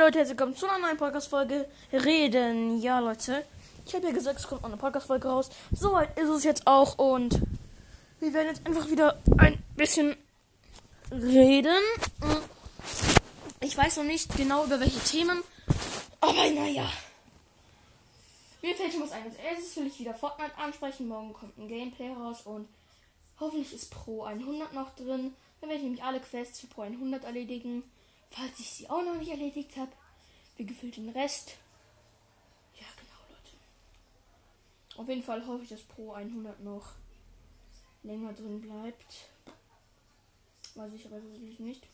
[0.00, 2.80] Leute, herzlich willkommen zu einer neuen Podcast-Folge Reden.
[2.80, 3.44] Ja, Leute,
[3.84, 5.50] ich habe ja gesagt, es kommt eine Podcast-Folge raus.
[5.72, 7.38] Soweit ist es jetzt auch und
[8.18, 10.16] wir werden jetzt einfach wieder ein bisschen
[11.12, 11.76] reden.
[13.60, 15.42] Ich weiß noch nicht genau über welche Themen,
[16.22, 16.90] aber naja.
[18.62, 19.24] Mir fällt schon was ein.
[19.24, 21.08] Als erstes will ich wieder Fortnite ansprechen.
[21.08, 22.66] Morgen kommt ein Gameplay raus und
[23.38, 25.34] hoffentlich ist Pro 100 noch drin.
[25.60, 27.82] Dann werde ich nämlich alle Quests für Pro 100 erledigen.
[28.30, 29.92] Falls ich sie auch noch nicht erledigt habe,
[30.56, 31.56] wie gefüllt den Rest.
[32.74, 33.56] Ja, genau, Leute.
[35.00, 36.92] Auf jeden Fall hoffe ich, dass Pro 100 noch
[38.02, 39.30] länger drin bleibt.
[40.74, 41.86] Weiß ich aber natürlich nicht.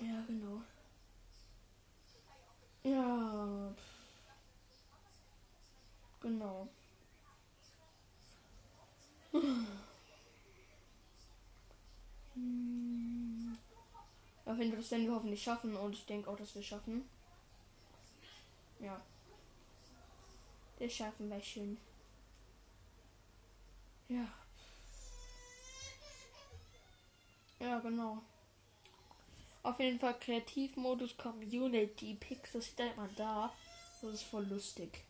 [0.00, 0.62] Ja, genau.
[2.82, 3.74] Ja.
[6.20, 6.68] Genau.
[12.34, 13.39] Hm.
[14.50, 17.08] Auf jeden Fall, das werden wir hoffentlich schaffen und ich denke auch, dass wir schaffen.
[18.80, 19.00] Ja.
[20.80, 21.78] Das schaffen wir schön.
[24.08, 24.26] Ja.
[27.60, 28.22] Ja, genau.
[29.62, 33.52] Auf jeden Fall Kreativmodus Community Picks, das steht immer da.
[34.02, 35.04] Das ist voll lustig.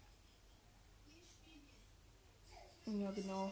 [2.84, 3.50] Ja, genau.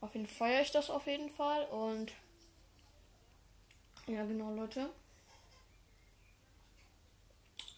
[0.00, 2.10] Auf jeden Fall feiere ich das auf jeden Fall und
[4.06, 4.90] ja, genau, Leute.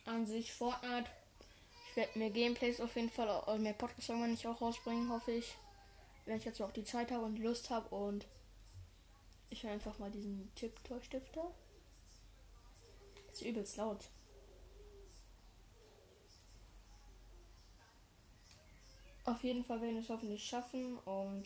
[0.05, 1.11] An sich Fortnite.
[1.91, 5.33] Ich werde mehr Gameplays auf jeden Fall, äh, mehr Podcasts irgendwann nicht auch rausbringen, hoffe
[5.33, 5.57] ich.
[6.25, 8.27] Wenn ich jetzt auch die Zeit habe und Lust habe und
[9.51, 11.51] ich höre einfach mal diesen Tipp-Toy-Stifter.
[13.33, 14.09] Ist übelst laut.
[19.25, 21.45] Auf jeden Fall werden wir es hoffentlich schaffen und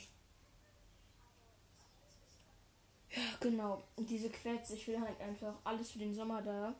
[3.13, 3.83] ja, genau.
[3.97, 6.75] Diese Quets, ich will halt einfach alles für den Sommer da.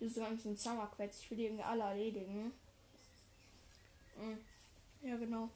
[0.00, 2.52] Diese ganzen Summer-Quets, ich will die irgendwie alle erledigen.
[4.16, 4.38] Mhm.
[5.02, 5.48] Ja, genau.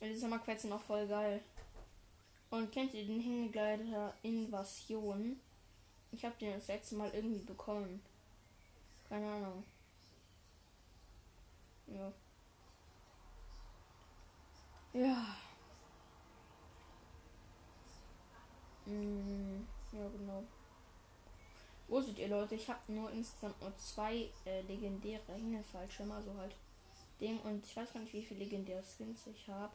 [0.00, 1.42] Die Sommerquets sind auch voll geil.
[2.50, 5.38] Und kennt ihr den Hängegleiter Invasion?
[6.12, 8.02] Ich habe den das letzte Mal irgendwie bekommen.
[9.08, 9.64] Keine Ahnung.
[11.86, 12.12] Ja.
[14.92, 15.36] Ja.
[18.90, 20.42] Mm, ja, genau.
[21.88, 26.54] Wusstet ihr, Leute, ich habe nur insgesamt nur zwei äh, legendäre Hängelfallschirme, also halt
[27.20, 27.38] Ding.
[27.40, 29.72] Und ich weiß gar nicht, wie viele legendäre Skins ich habe.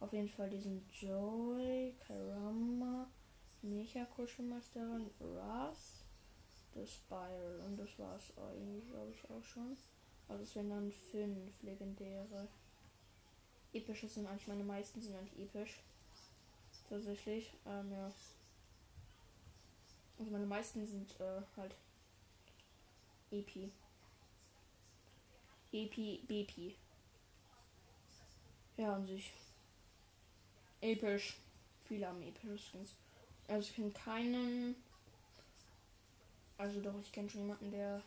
[0.00, 3.06] Auf jeden Fall diesen Joey, Karama,
[3.62, 6.04] Mecha Kuschelmeisterin, Ras,
[6.74, 7.60] das Spiral.
[7.66, 9.76] Und das war's eigentlich, glaube ich, auch schon.
[10.28, 12.48] Also es wären dann fünf legendäre.
[13.72, 15.80] Epische sind eigentlich meine meisten, sind eigentlich episch.
[16.88, 17.52] Tatsächlich.
[17.66, 18.10] Ähm, ja.
[20.22, 21.74] Also meine meisten sind äh, halt
[23.32, 23.72] EP.
[25.72, 26.76] EP, BP.
[28.76, 29.32] Ja, an sich.
[30.80, 31.38] Episch.
[31.88, 32.90] Viele haben epische Skins.
[33.48, 34.76] Also ich kenne keinen.
[36.56, 38.00] Also doch, ich kenne schon jemanden, der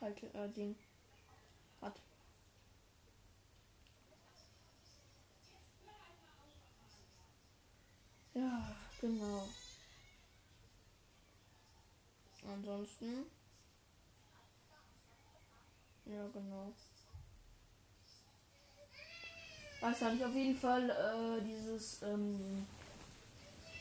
[0.00, 0.74] halt äh, Ding
[1.80, 1.94] hat.
[8.34, 9.48] Ja, genau.
[12.48, 13.26] Ansonsten.
[16.06, 16.72] Ja, genau.
[19.80, 22.66] Weiß gar nicht, auf jeden Fall äh, dieses, ähm,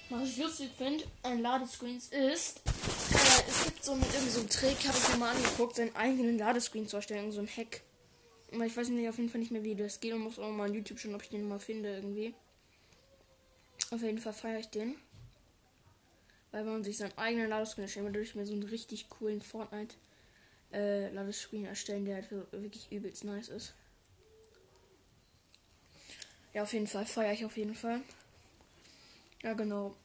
[0.09, 4.87] was ich lustig finde, ein Ladescreens ist, äh, es gibt so einen, irgendwie so Trick,
[4.87, 7.81] habe ich mir mal angeguckt, seinen eigenen Ladescreen zu erstellen, so ein Hack.
[8.51, 10.69] Ich weiß nicht, auf jeden Fall nicht mehr, wie das geht und muss auch mal
[10.69, 12.33] on YouTube schauen, ob ich den mal finde irgendwie.
[13.91, 14.95] Auf jeden Fall feiere ich den.
[16.51, 19.95] Weil man sich seinen eigenen Ladescreen erstellen, dadurch mir so einen richtig coolen Fortnite
[20.73, 23.73] äh, Ladescreen erstellen, der halt wirklich übelst nice ist.
[26.53, 28.01] Ja, auf jeden Fall feiere ich auf jeden Fall.
[29.43, 29.95] Ja, genau.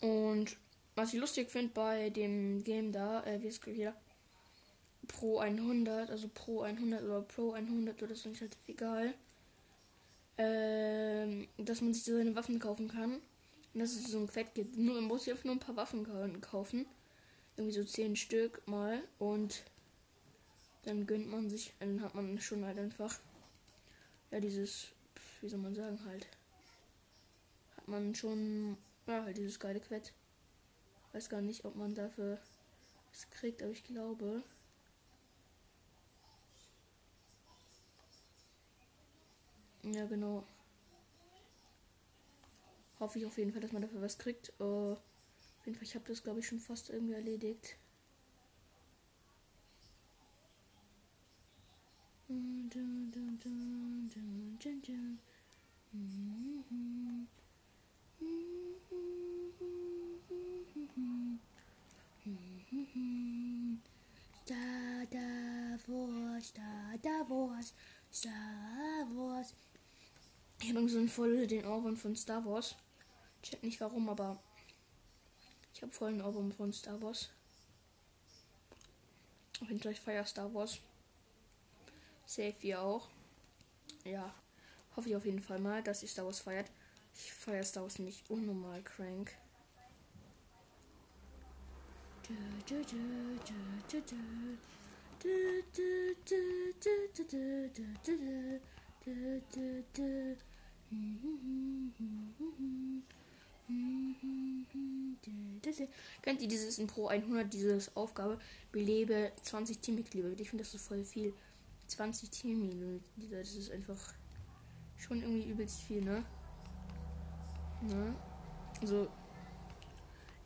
[0.00, 0.56] Und
[0.94, 3.94] was ich lustig finde bei dem Game da, äh, wie es wieder
[5.08, 9.14] Pro 100, also Pro 100 oder Pro 100 oder so, ist halt egal
[10.38, 13.20] ähm, dass man sich so seine Waffen kaufen kann.
[13.74, 14.76] Und dass es so ein Quett gibt.
[14.76, 16.86] Nur man muss jetzt nur ein paar Waffen kaufen.
[17.56, 19.02] Irgendwie so zehn Stück mal.
[19.18, 19.62] Und
[20.84, 23.18] dann gönnt man sich, dann hat man schon halt einfach,
[24.30, 24.88] ja, dieses,
[25.40, 26.26] wie soll man sagen, halt.
[27.76, 28.76] Hat man schon,
[29.06, 30.12] ja, halt dieses geile Quett.
[31.12, 32.38] Weiß gar nicht, ob man dafür
[33.12, 34.42] es kriegt, aber ich glaube.
[39.84, 40.44] Ja, genau.
[43.02, 44.52] hoffe ich auf jeden Fall, dass man dafür was kriegt.
[44.60, 47.76] Uh, auf jeden Fall, ich habe das glaube ich schon fast irgendwie erledigt.
[64.44, 65.06] Star
[65.86, 67.74] Wars, Star, Star Wars,
[68.10, 68.71] Star Wars.
[70.64, 72.76] Ich habe so voll den Ohrwurm von Star Wars.
[73.42, 74.40] Ich weiß nicht warum, aber
[75.74, 77.30] ich habe voll den Ohrwurm von Star Wars.
[79.60, 80.78] Auf jeden Fall, ich Star Wars.
[82.26, 83.08] Safe ihr auch.
[84.04, 84.32] Ja,
[84.94, 86.70] hoffe ich auf jeden Fall mal, dass ihr Star Wars feiert.
[87.16, 89.32] Ich feiere Star Wars nicht unnormal crank.
[106.22, 108.38] Kennt ihr dieses in Pro 100, dieses Aufgabe,
[108.70, 110.28] belebe 20 Teammitglieder?
[110.38, 111.34] Ich finde das so voll viel.
[111.88, 114.14] 20 Teammitglieder, das ist einfach
[114.98, 116.24] schon irgendwie übelst viel, ne?
[117.82, 118.14] Ne?
[118.80, 119.08] Also,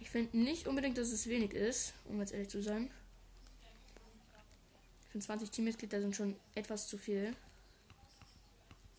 [0.01, 2.91] ich finde nicht unbedingt, dass es wenig ist, um jetzt ehrlich zu sein.
[5.03, 7.37] Ich finde 20 Teammitglieder sind schon etwas zu viel.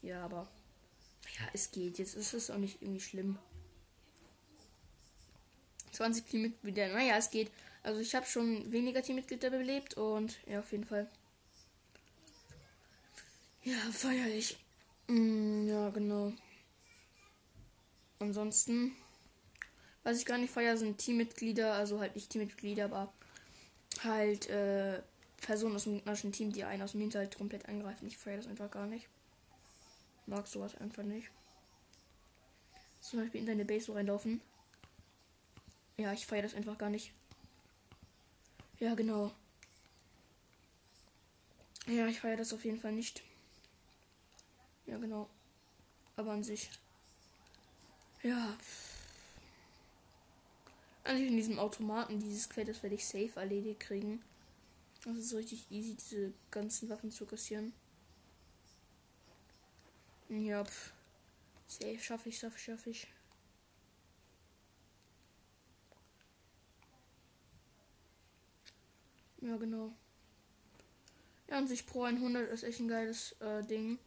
[0.02, 0.48] Ja, aber
[1.40, 2.00] ja, es geht.
[2.00, 3.38] Jetzt ist es auch nicht irgendwie schlimm.
[5.92, 7.52] 20 Teammitglieder, naja, es geht.
[7.84, 11.10] Also ich habe schon weniger Teammitglieder belebt und ja, auf jeden Fall.
[13.64, 14.58] Ja, feier ich.
[15.08, 16.34] Mm, ja, genau.
[18.20, 18.96] Ansonsten,
[20.04, 23.14] was ich gar nicht feier, sind Teammitglieder, also halt nicht Teammitglieder, aber
[24.04, 25.02] halt äh,
[25.38, 28.08] Personen aus dem gegnerischen Team, die einen aus dem Hinterhalt komplett angreifen.
[28.08, 29.08] Ich feiere das einfach gar nicht.
[30.28, 31.30] Mag sowas einfach nicht.
[33.02, 34.42] Zum Beispiel in deine Base reinlaufen.
[35.98, 37.12] Ja, ich feiere das einfach gar nicht.
[38.80, 39.32] Ja, genau.
[41.88, 43.24] Ja, ich feiere das auf jeden Fall nicht.
[44.86, 45.30] Ja, genau.
[46.18, 46.70] Aber an sich.
[48.22, 48.58] Ja.
[51.06, 54.22] Also in diesem Automaten, dieses Quell, das werde ich safe erledigt kriegen.
[55.06, 57.72] Das ist richtig easy, diese ganzen Waffen zu kassieren.
[60.30, 60.92] Ja, pff.
[61.68, 63.08] Safe schaffe ich, schaffe ich, schaffe ich.
[69.42, 69.94] Ja, genau.
[71.50, 74.00] Ja, an sich Pro 100 ist echt ein geiles äh, Ding.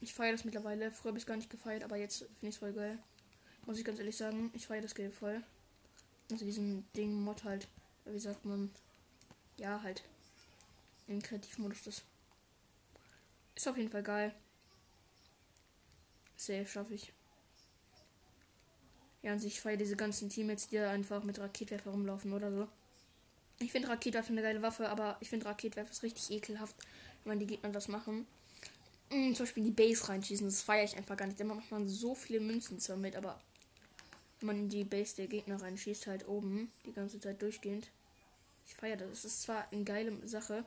[0.00, 0.90] Ich feiere das mittlerweile.
[0.90, 2.98] Früher habe ich es gar nicht gefeiert, aber jetzt finde ich es voll geil.
[3.66, 5.42] Muss ich ganz ehrlich sagen, ich feiere das Game voll.
[6.30, 7.68] Also diesen Ding Mod halt.
[8.04, 8.70] Wie sagt man?
[9.56, 10.02] Ja, halt.
[11.06, 12.02] Im Kreativmodus das.
[13.54, 14.34] Ist auf jeden Fall geil.
[16.46, 17.12] Safe schaffe ich.
[19.22, 22.68] Ja, an sich feiere diese ganzen Teammates, die einfach mit Raketwerfer rumlaufen oder so.
[23.58, 26.76] Ich finde Raketwerfer eine geile Waffe, aber ich finde Raketwerfer ist richtig ekelhaft,
[27.24, 28.26] wenn die Gegner das machen.
[29.10, 31.40] Mhm, zum Beispiel die Base reinschießen, das feiere ich einfach gar nicht.
[31.40, 33.40] Da macht man so viele Münzen zwar mit, aber
[34.40, 37.88] wenn man in die Base der Gegner reinschießt, halt oben, die ganze Zeit durchgehend.
[38.66, 39.10] Ich feiere das.
[39.10, 40.66] Es ist zwar eine geile Sache,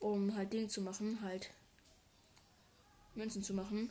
[0.00, 1.50] um halt Dinge zu machen, halt
[3.14, 3.90] Münzen zu machen.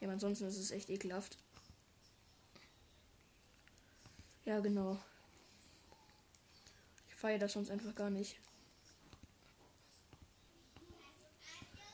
[0.00, 1.36] Ja, ansonsten ist es echt ekelhaft.
[4.44, 4.98] Ja, genau.
[7.08, 8.40] Ich feiere das sonst einfach gar nicht.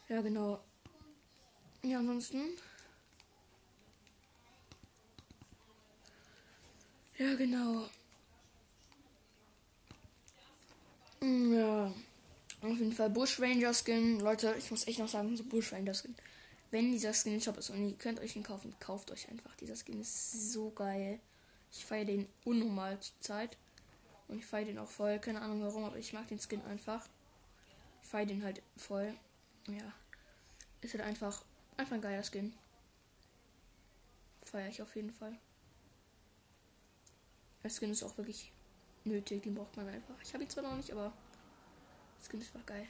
[0.08, 0.60] Ja, genau.
[1.82, 2.42] Ja, ansonsten.
[7.18, 7.88] Ja, genau.
[11.20, 11.92] Hm, ja.
[12.62, 14.20] Auf jeden Fall Bush Ranger Skin.
[14.20, 16.14] Leute, ich muss echt noch sagen, so Bush Ranger Skin.
[16.70, 19.54] Wenn dieser Skin Shop ist und ihr könnt euch ihn kaufen, kauft euch einfach.
[19.56, 21.20] Dieser Skin ist so geil.
[21.72, 23.56] Ich feiere den unnormal zur Zeit.
[24.28, 25.18] Und ich feiere den auch voll.
[25.18, 27.06] Keine Ahnung warum, aber ich mag den Skin einfach.
[28.02, 29.14] Ich feiere den halt voll.
[29.68, 29.92] Ja.
[30.80, 31.44] Ist halt einfach,
[31.76, 32.52] einfach ein geiler Skin.
[34.42, 35.36] Feiere ich auf jeden Fall.
[37.62, 38.52] Der Skin ist auch wirklich
[39.04, 40.14] nötig, den braucht man einfach.
[40.22, 41.12] Ich habe ihn zwar noch nicht, aber
[42.18, 42.86] der Skin ist einfach geil.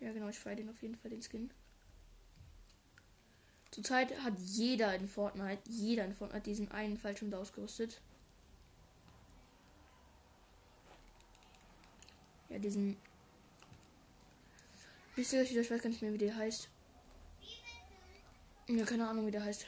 [0.00, 1.50] Ja, genau, ich feiere den auf jeden Fall, den Skin.
[3.70, 8.00] Zurzeit hat jeder in Fortnite, jeder in Fortnite diesen einen Fallschirm ausgerüstet.
[12.48, 12.96] Ja, diesen.
[15.16, 16.68] Wisst ihr, ich weiß gar nicht mehr, wie der heißt.
[18.68, 19.66] Ja, keine Ahnung, wie der heißt.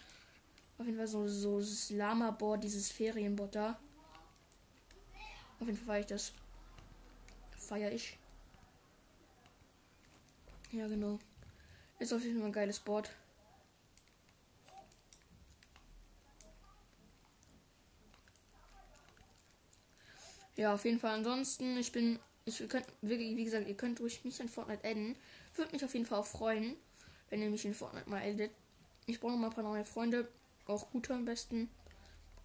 [0.79, 3.81] Auf jeden Fall so, so das Lama-Board, dieses Ferienboard da.
[5.59, 6.33] Auf jeden Fall feiere ich das.
[7.57, 8.20] Feiere ich.
[10.73, 11.19] Ja, genau.
[11.99, 13.11] Ist auf jeden Fall ein geiles Board.
[20.57, 21.15] Ja, auf jeden Fall.
[21.15, 25.17] Ansonsten, ich bin, ich könnt, wirklich, wie gesagt, ihr könnt ruhig mich in Fortnite adden.
[25.57, 26.77] Würde mich auf jeden Fall auch freuen,
[27.31, 28.53] wenn ihr mich in Fortnite mal addet.
[29.07, 30.29] Ich brauche noch mal ein paar neue Freunde.
[30.67, 31.69] Auch gute am besten.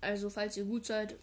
[0.02, 1.16] Also, falls ihr gut seid,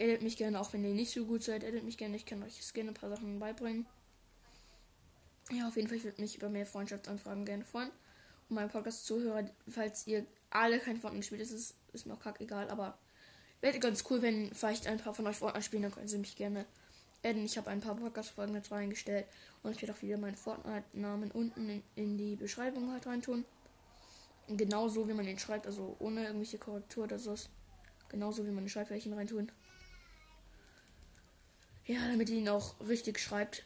[0.00, 0.60] addet mich gerne.
[0.60, 2.16] Auch wenn ihr nicht so gut seid, addet mich gerne.
[2.16, 3.86] Ich kann euch gerne ein paar Sachen beibringen.
[5.50, 7.90] Ja, auf jeden Fall, ich würde mich über mehr Freundschaftsanfragen gerne freuen.
[8.48, 12.70] Und meinen Podcast-Zuhörer, falls ihr alle kein Fortnite spielt, ist es ist mir auch kackegal,
[12.70, 12.98] aber
[13.60, 16.36] wäre ganz cool, wenn vielleicht ein paar von euch Fortnite spielen, dann können sie mich
[16.36, 16.64] gerne
[17.24, 17.44] adden.
[17.44, 19.26] Ich habe ein paar Podcast-Folgen dazu eingestellt
[19.62, 23.44] und ich werde auch wieder meinen Fortnite-Namen unten in, in, die Beschreibung halt reintun.
[24.48, 27.34] Genauso wie man ihn schreibt, also ohne irgendwelche Korrektur oder so.
[28.08, 29.50] Genauso wie man ich ihn reintun.
[31.84, 33.64] Ja, damit ihr ihn auch richtig schreibt.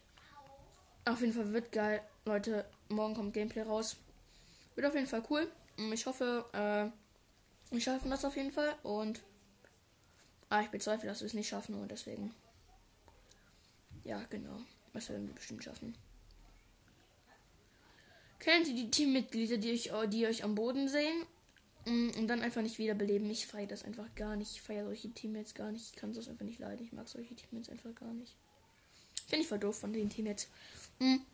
[1.05, 2.01] Auf jeden Fall wird geil.
[2.25, 3.97] Leute, morgen kommt Gameplay raus.
[4.75, 5.51] Wird auf jeden Fall cool.
[5.93, 8.73] Ich hoffe, äh, wir schaffen das auf jeden Fall.
[8.85, 9.21] Und
[10.49, 12.33] ah, ich bezweifle, dass wir es nicht schaffen und deswegen.
[14.05, 14.61] Ja, genau.
[14.93, 15.97] Das werden wir bestimmt schaffen.
[18.39, 21.25] Kennt ihr die Teammitglieder, die euch, die euch am Boden sehen
[21.87, 23.31] mm, und dann einfach nicht wiederbeleben?
[23.31, 24.53] Ich feiere das einfach gar nicht.
[24.53, 25.87] Ich feiere solche Teammates gar nicht.
[25.91, 26.85] Ich kann das einfach nicht leiden.
[26.85, 28.37] Ich mag solche Teammates einfach gar nicht.
[29.27, 30.49] Finde ich voll doof von den Teammates.
[31.03, 31.27] Mhm.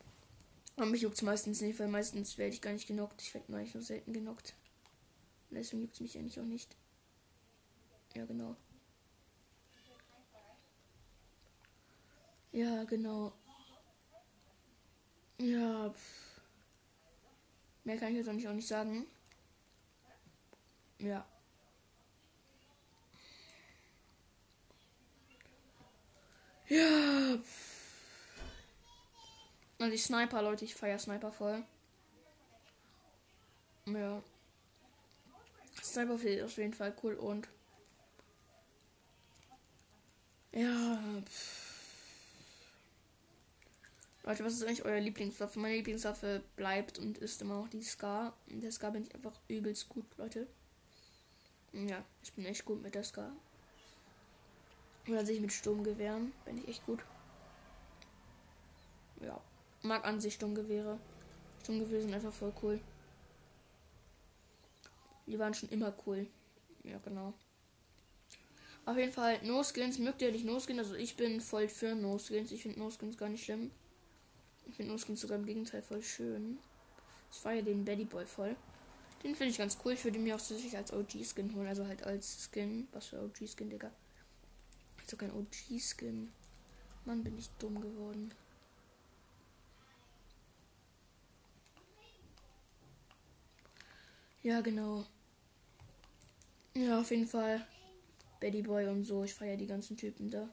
[0.77, 3.21] Aber mich juckt es meistens nicht, weil meistens werde ich gar nicht genockt.
[3.21, 4.55] Ich werde eigentlich nur selten genockt.
[5.51, 6.75] Und deswegen juckt es mich eigentlich auch nicht.
[8.15, 8.57] Ja, genau.
[12.53, 13.35] Ja, genau.
[15.39, 15.91] Ja.
[15.91, 16.41] Pff.
[17.85, 19.07] Mehr kann ich jetzt auch nicht sagen.
[20.99, 21.27] Ja.
[26.69, 27.39] Ja.
[27.43, 27.78] Pff.
[29.79, 31.63] Also die Sniper, Leute, ich feiere Sniper voll.
[33.87, 34.23] Ja.
[35.83, 37.49] Sniper ist auf jeden Fall cool und
[40.53, 40.99] ja.
[44.25, 45.59] Leute, was ist eigentlich euer Lieblingswaffe?
[45.61, 48.37] Meine Lieblingswaffe bleibt und ist immer noch die Scar.
[48.51, 50.49] Und der Scar bin ich einfach übelst gut, Leute.
[51.73, 53.33] Ja, ich bin echt gut mit der Scar.
[55.07, 57.01] Oder sich mit Sturmgewehren bin ich echt gut.
[59.23, 59.41] Ja
[59.83, 60.99] mag an sich Sturmgewehre.
[61.63, 62.81] Sturmgewehre sind einfach voll cool.
[65.27, 66.27] Die waren schon immer cool.
[66.85, 67.35] Ja, genau.
[68.87, 70.79] Auf jeden Fall, No-Skins, mögt ihr nicht No-Skins?
[70.79, 72.53] Also ich bin voll für No-Skins.
[72.53, 73.71] Ich finde No-Skins gar nicht schlimm.
[74.67, 76.59] Ich finde No-Skins sogar im Gegenteil voll schön.
[77.31, 78.57] Ich feiere den Betty Boy voll.
[79.23, 79.93] Den finde ich ganz cool.
[79.93, 81.67] Ich würde mir auch sicher als OG-Skin holen.
[81.67, 82.89] Also halt als Skin.
[82.93, 83.91] Was für OG-Skin, Digga.
[85.03, 86.33] Also kein OG-Skin.
[87.05, 88.33] Mann, bin ich dumm geworden.
[94.43, 95.05] Ja, genau.
[96.75, 97.67] Ja, auf jeden Fall.
[98.41, 99.25] Betty Boy und so.
[99.25, 100.49] Ich feiere die ganzen Typen da.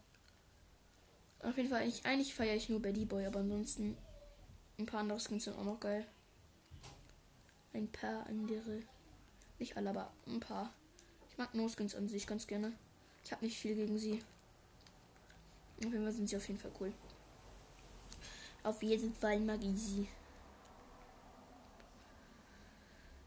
[1.41, 3.95] Auf jeden Fall, ich, eigentlich feiere ich nur Betty Boy, aber ansonsten
[4.79, 6.05] ein paar andere Skins sind auch noch geil.
[7.73, 8.81] Ein paar andere.
[9.59, 10.73] Nicht alle, aber ein paar.
[11.29, 12.73] Ich mag No-Skins an sich ganz gerne.
[13.23, 14.23] Ich habe nicht viel gegen sie.
[15.79, 16.93] Auf jeden Fall sind sie auf jeden Fall cool.
[18.63, 20.07] Auf jeden Fall mag ich sie.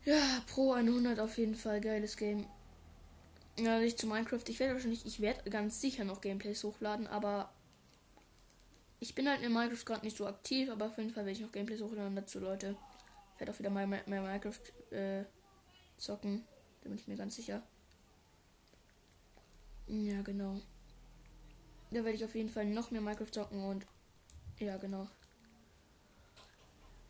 [0.05, 1.81] Ja, Pro 100 auf jeden Fall.
[1.81, 2.47] Geiles Game.
[3.59, 4.43] Ja, nicht zu Minecraft.
[4.49, 7.53] Ich werde wahrscheinlich, ich werde ganz sicher noch Gameplays hochladen, aber
[9.01, 11.45] ich bin halt in Minecraft gerade nicht so aktiv, aber auf jeden Fall werde ich
[11.45, 12.77] noch Gameplays hochladen dazu, Leute.
[13.35, 15.25] Ich werde auch wieder mal mehr, mehr Minecraft äh,
[15.97, 16.45] zocken.
[16.83, 17.63] Da bin ich mir ganz sicher.
[19.87, 20.61] Ja, genau.
[21.91, 23.87] Da werde ich auf jeden Fall noch mehr Minecraft zocken und
[24.59, 25.09] ja, genau.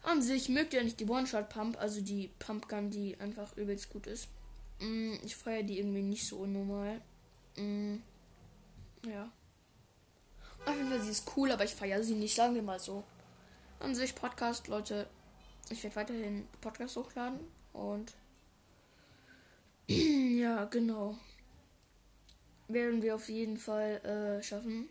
[0.08, 4.28] An sich mögt ihr nicht die One-Shot-Pump, also die Pumpgun, die einfach übelst gut ist.
[4.78, 7.02] Mm, ich feiere die irgendwie nicht so normal.
[7.56, 7.96] Mm,
[9.06, 9.30] ja.
[10.64, 13.04] Auf jeden Fall, sie ist cool, aber ich feiere sie nicht, sagen wir mal so.
[13.80, 15.06] An sich Podcast, Leute.
[15.68, 17.40] Ich werde weiterhin Podcast hochladen
[17.74, 18.14] und
[19.88, 21.18] ja, genau.
[22.68, 24.88] Werden wir auf jeden Fall äh, schaffen.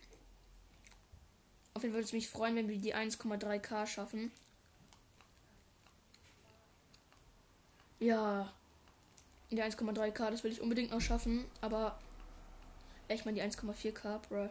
[1.73, 4.31] Auf jeden Fall würde es mich freuen, wenn wir die 1,3k schaffen.
[7.99, 8.53] Ja.
[9.49, 11.45] Die 1,3k, das will ich unbedingt noch schaffen.
[11.61, 11.97] Aber.
[13.09, 14.49] Ich meine die 1,4k, bro.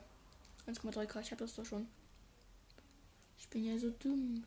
[0.67, 1.87] 1,3k, ich habe das doch schon.
[3.39, 4.45] Ich bin ja so dumm.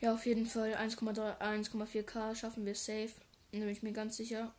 [0.00, 3.12] Ja, auf jeden Fall 1,4k schaffen wir safe.
[3.52, 4.52] Da bin ich mir ganz sicher.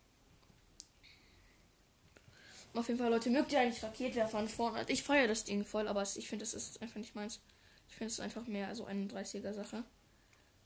[2.74, 4.92] Auf jeden Fall, Leute, mögt ihr eigentlich Raketwerfer an Fortnite?
[4.92, 7.40] Ich feiere das Ding voll, aber ich finde, das ist einfach nicht meins.
[7.88, 9.84] Ich finde es einfach mehr so 31er Sache.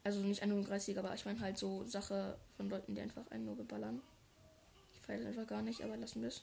[0.02, 0.52] Also nicht ein
[0.98, 4.00] aber ich meine halt so Sache von Leuten, die einfach einen nur beballern.
[4.94, 6.42] Ich feiere einfach gar nicht, aber lassen wir es.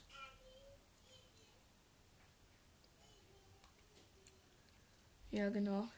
[5.30, 5.88] Ja, genau.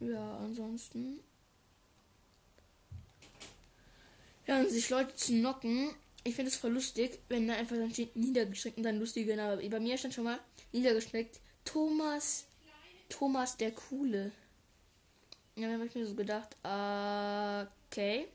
[0.00, 1.20] Ja, ansonsten.
[4.46, 5.90] Ja, und sich Leute zu knocken.
[6.24, 9.68] Ich finde es voll lustig, wenn da einfach dann steht niedergestreckt und dann lustiger Name.
[9.68, 10.38] Bei mir stand schon mal
[10.72, 12.46] niedergestreckt Thomas.
[13.08, 14.32] Thomas der Coole.
[15.56, 18.28] Ja, dann habe ich mir so gedacht, okay.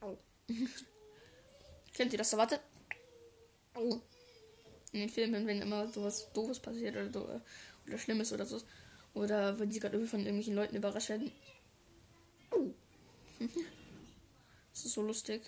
[0.00, 0.16] Oh.
[1.94, 2.34] Kennt ihr das?
[2.36, 2.58] Warte.
[3.74, 4.00] Oh.
[4.92, 7.40] In den Filmen, wenn immer sowas Doofes passiert oder, so,
[7.86, 8.62] oder Schlimmes oder so.
[9.12, 11.30] Oder wenn sie gerade irgendwie von irgendwelchen Leuten überrascht werden.
[14.72, 15.42] das ist so lustig.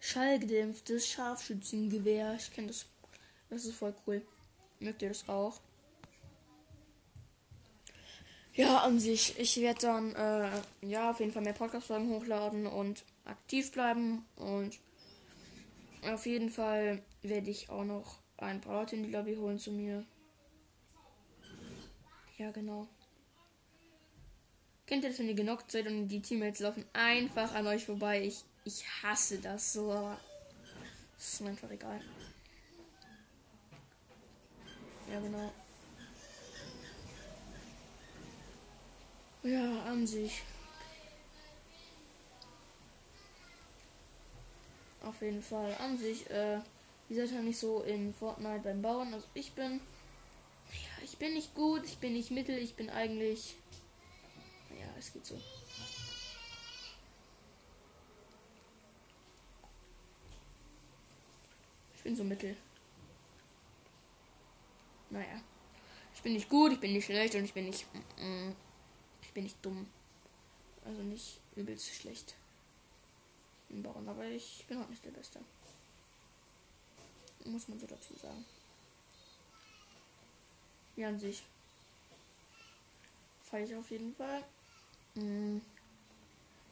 [0.00, 2.34] Schallgedämpftes Scharfschützengewehr.
[2.34, 2.86] Ich kenne das.
[3.50, 4.22] Das ist voll cool.
[4.80, 5.60] Mögt ihr das auch?
[8.60, 9.38] Ja, an sich.
[9.38, 10.50] Ich werde dann äh,
[10.82, 14.26] ja auf jeden Fall mehr Podcast-Folgen hochladen und aktiv bleiben.
[14.36, 14.78] Und
[16.02, 19.72] auf jeden Fall werde ich auch noch ein paar Leute in die Lobby holen zu
[19.72, 20.04] mir.
[22.36, 22.86] Ja, genau.
[24.84, 28.22] Kennt ihr das, wenn ihr genockt seid und die Teammates laufen einfach an euch vorbei?
[28.22, 30.20] Ich, ich hasse das so, aber
[31.16, 32.02] es ist mir einfach egal.
[35.10, 35.50] Ja, genau.
[39.42, 40.42] Ja, an sich.
[45.02, 46.28] Auf jeden Fall an sich.
[46.30, 46.60] Äh,
[47.08, 49.14] ihr seid ja nicht so in Fortnite beim Bauen.
[49.14, 49.80] Also ich bin
[50.72, 53.56] ja, ich bin nicht gut, ich bin nicht mittel, ich bin eigentlich.
[54.78, 55.40] Ja, es geht so.
[61.96, 62.56] Ich bin so mittel.
[65.10, 65.40] Naja.
[66.14, 67.86] Ich bin nicht gut, ich bin nicht schlecht und ich bin nicht.
[68.18, 68.52] Mm,
[69.30, 69.86] ich bin nicht dumm.
[70.84, 72.34] Also nicht übelst schlecht
[73.68, 75.38] im Bauen, aber ich bin auch nicht der Beste.
[77.44, 78.44] Muss man so dazu sagen.
[80.96, 81.44] Ja, an sich.
[83.44, 84.42] Fahre ich auf jeden Fall.
[85.14, 85.62] Mhm.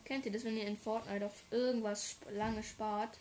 [0.05, 3.17] Kennt ihr das, wenn ihr in Fortnite auf irgendwas lange spart?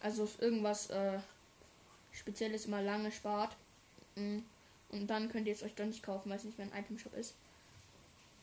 [0.00, 1.20] Also auf irgendwas äh,
[2.12, 3.56] Spezielles mal lange spart.
[4.16, 4.44] Mhm.
[4.90, 7.14] Und dann könnt ihr es euch doch nicht kaufen, weil es nicht mehr ein Item-Shop
[7.14, 7.34] ist.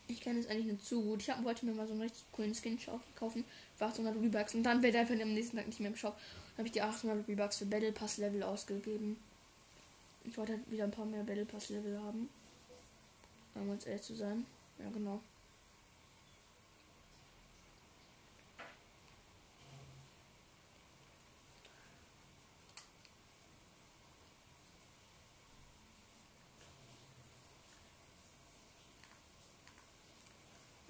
[0.06, 1.20] Ich kenne es eigentlich nicht zu gut.
[1.20, 2.78] Ich hab, wollte mir mal so einen richtig coolen Skin
[3.14, 3.44] kaufen
[3.76, 6.16] für 800 Rebucks und dann der einfach am nächsten Tag nicht mehr im Shop.
[6.16, 9.18] Dann habe ich die 800 Rebucks für Battle Pass Level ausgegeben.
[10.24, 12.30] Ich wollte halt wieder ein paar mehr Battle Pass Level haben.
[13.54, 14.46] Um uns ehrlich zu sein.
[14.78, 15.20] Ja, genau.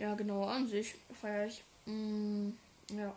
[0.09, 1.63] Ja, genau, an sich feiere ich.
[1.85, 2.53] Mm,
[2.97, 3.15] ja.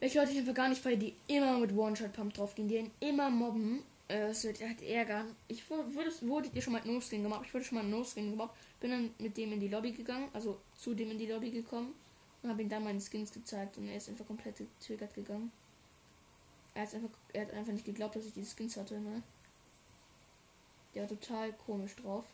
[0.00, 2.90] Welche Leute ich einfach gar nicht feiere, die immer mit One-Shot-Pump drauf gehen, die ihn
[3.00, 3.82] immer mobben.
[4.06, 5.34] Äh, es wird halt ärgern.
[5.48, 7.44] Ich wurde, wurde ihr schon mal No-Skin gemacht.
[7.46, 8.54] Ich wurde schon mal No-Skin gemacht.
[8.80, 11.94] Bin dann mit dem in die Lobby gegangen, also zu dem in die Lobby gekommen
[12.42, 15.50] und habe ihm dann meine Skins gezeigt und er ist einfach komplett getriggert gegangen.
[16.74, 19.22] Er hat einfach, er hat einfach nicht geglaubt, dass ich diese Skins hatte, ne?
[20.94, 22.26] Der war total komisch drauf.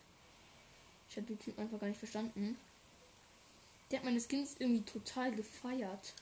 [1.08, 2.56] Ich habe den Typ einfach gar nicht verstanden.
[3.90, 6.14] Der hat meine Skins irgendwie total gefeiert.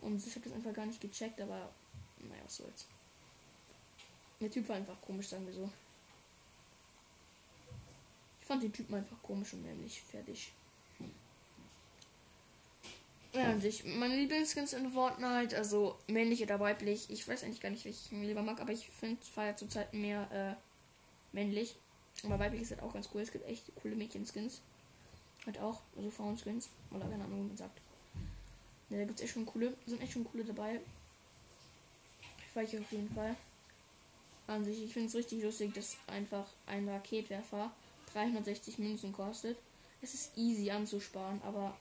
[0.00, 1.70] Und ich habe das einfach gar nicht gecheckt, aber
[2.18, 2.86] naja, was soll's.
[4.40, 5.70] Der Typ war einfach komisch, sagen wir so.
[8.40, 10.50] Ich fand den Typen einfach komisch und nämlich fertig.
[13.34, 17.70] Ja, an sich, meine Lieblingsskins in Fortnite, also männlich oder weiblich, ich weiß eigentlich gar
[17.70, 21.74] nicht, welchen ich lieber mag, aber ich finde feiert zurzeit mehr äh, männlich.
[22.24, 23.22] Aber weiblich ist halt auch ganz cool.
[23.22, 24.60] Es gibt echt coole Mädchenskins.
[25.46, 26.68] Halt auch, also Frauenskins.
[26.90, 27.80] Oder keine Ahnung, wie man sagt.
[28.88, 29.74] Ne, da gibt es echt schon coole.
[29.86, 30.80] Sind echt schon coole dabei.
[32.48, 33.34] Ich weiß auf jeden Fall.
[34.46, 37.72] An sich, ich finde es richtig lustig, dass einfach ein Raketwerfer
[38.12, 39.56] 360 Münzen kostet.
[40.02, 41.76] Es ist easy anzusparen, aber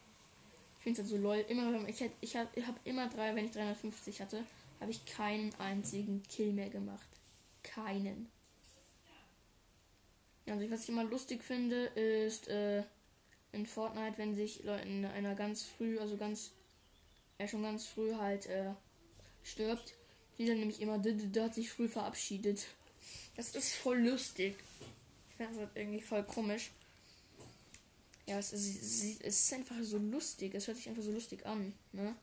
[0.78, 1.44] ich finde es halt so lol.
[1.50, 4.44] Immer, ich, hätte, ich habe hab immer drei, wenn ich 350 hatte,
[4.80, 7.08] habe ich keinen einzigen Kill mehr gemacht.
[7.64, 8.30] Keinen.
[10.48, 12.84] Also was ich immer lustig finde, ist äh,
[13.52, 16.52] in Fortnite, wenn sich Leute in einer ganz früh, also ganz,
[17.38, 18.72] er schon ganz früh halt äh,
[19.44, 19.96] stirbt,
[20.38, 22.66] die dann nämlich immer, der hat sich früh verabschiedet.
[23.36, 24.56] Das ist voll lustig.
[25.30, 26.72] Ich finde das halt irgendwie voll komisch.
[28.28, 30.54] Ja, es ist, es ist einfach so lustig.
[30.54, 32.16] Es hört sich einfach so lustig an, ne?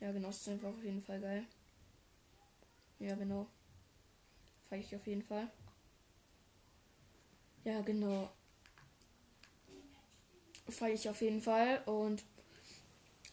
[0.00, 1.44] Ja, genau, es ist einfach auf jeden Fall geil.
[3.00, 3.46] Ja, genau.
[4.68, 5.50] Feiere ich auf jeden Fall.
[7.68, 8.30] Ja, genau.
[10.70, 11.82] Feiere ich auf jeden Fall.
[11.84, 12.22] Und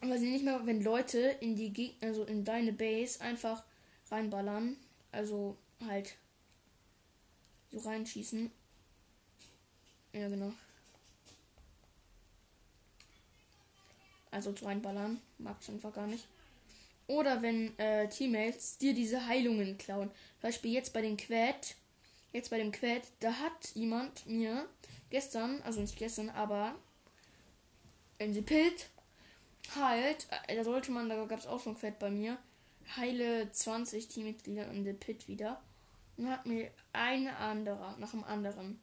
[0.00, 3.62] Aber sie nicht mehr, wenn Leute in die Gegner, also in deine Base einfach
[4.10, 4.76] reinballern.
[5.12, 6.16] Also halt
[7.70, 8.50] so reinschießen.
[10.12, 10.52] Ja, genau.
[14.30, 15.20] Also reinballern.
[15.38, 16.26] Mag ich einfach gar nicht.
[17.08, 20.10] Oder wenn äh, Teammates dir diese Heilungen klauen.
[20.42, 21.76] Beispiel jetzt bei den Quad.
[22.36, 24.68] Jetzt bei dem Quad, da hat jemand mir
[25.08, 26.74] gestern, also nicht gestern, aber
[28.18, 28.90] in die Pilt
[29.74, 32.36] halt, äh, da sollte man, da gab es auch schon Quad bei mir,
[32.94, 35.62] heile 20 Teammitglieder in the Pit wieder.
[36.18, 38.82] Und hat mir eine andere nach dem anderen.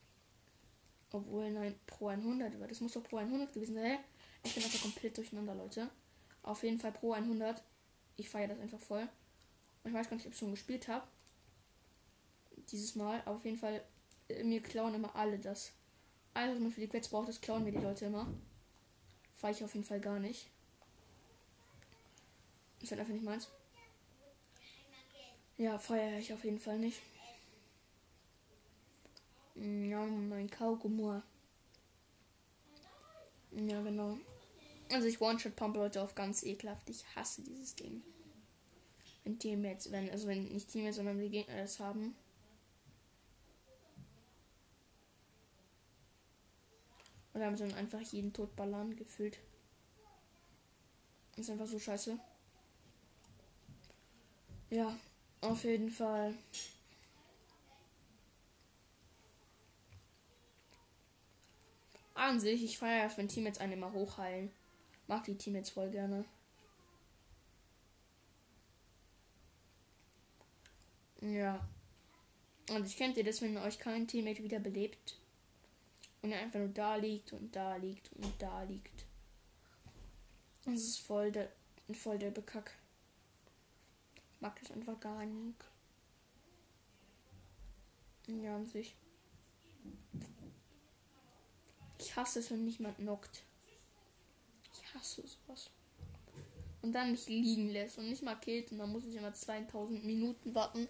[1.12, 2.68] Obwohl, nein, Pro 100 war.
[2.68, 4.00] Das muss doch Pro 100 gewesen sein.
[4.42, 5.92] Ich bin einfach komplett durcheinander, Leute.
[6.42, 7.62] Auf jeden Fall Pro 100.
[8.18, 9.08] Ich feiere das einfach voll.
[9.84, 11.06] Und ich weiß gar nicht, ob ich schon gespielt habe.
[12.72, 13.22] Dieses Mal.
[13.26, 13.84] Auf jeden Fall,
[14.30, 15.74] äh, mir klauen immer alle das.
[16.34, 18.28] Alles, was man für die Quests braucht, das klauen mir die Leute immer.
[19.36, 20.50] Feiere ich auf jeden Fall gar nicht.
[22.82, 23.50] Ist halt einfach nicht meins.
[25.58, 27.00] Ja, feiere ich auf jeden Fall nicht.
[29.56, 31.22] Ja, mein Kaugummi.
[33.52, 34.18] Ja, genau.
[34.92, 36.90] Also ich One-Shot-Pump Leute auf ganz ekelhaft.
[36.90, 38.04] Ich hasse dieses Ding.
[39.24, 42.16] Wenn Teammates, wenn, also wenn nicht Teammates, sondern die Gegner das haben.
[47.34, 49.40] Oder haben sie dann einfach jeden Tod ballern gefühlt.
[51.36, 52.20] Ist einfach so scheiße.
[54.70, 54.96] Ja,
[55.42, 56.34] auf jeden Fall.
[62.14, 64.52] An sich, ich feiere es, wenn Teammates einen immer hochheilen.
[65.08, 66.26] Mag die Teammates voll gerne.
[71.22, 71.68] Ja.
[72.70, 75.18] Und ich kennt ihr das, wenn euch kein Teammate wieder belebt?
[76.24, 79.06] Und er einfach nur da liegt und da liegt und da liegt.
[80.66, 81.52] Das ist voll der,
[81.92, 82.72] voll der Bekack.
[84.40, 85.66] Mag das einfach gar nicht.
[88.28, 88.96] Ja, an sich.
[92.00, 93.44] Ich hasse es, wenn niemand knockt.
[94.74, 95.70] Ich hasse sowas.
[96.82, 98.72] Und dann mich liegen lässt und nicht mal killt.
[98.72, 100.88] Und dann muss ich immer 2000 Minuten warten,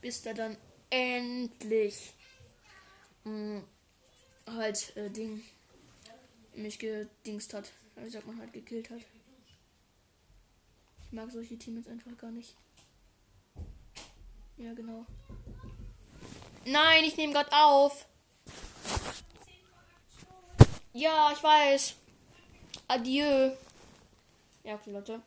[0.00, 0.56] bis der dann
[0.90, 2.12] endlich
[3.22, 3.64] mh, mm,
[4.46, 5.42] halt äh, Ding
[6.54, 7.72] mich gedingst hat.
[7.96, 9.00] Wie sagt man halt gekillt hat.
[11.04, 12.54] Ich mag solche Teams einfach gar nicht.
[14.56, 15.06] Ja, genau.
[16.64, 18.06] Nein, ich nehme gerade auf.
[20.92, 21.96] Ja, ich weiß.
[22.88, 23.52] Adieu.
[24.62, 25.22] Ja, okay, Leute.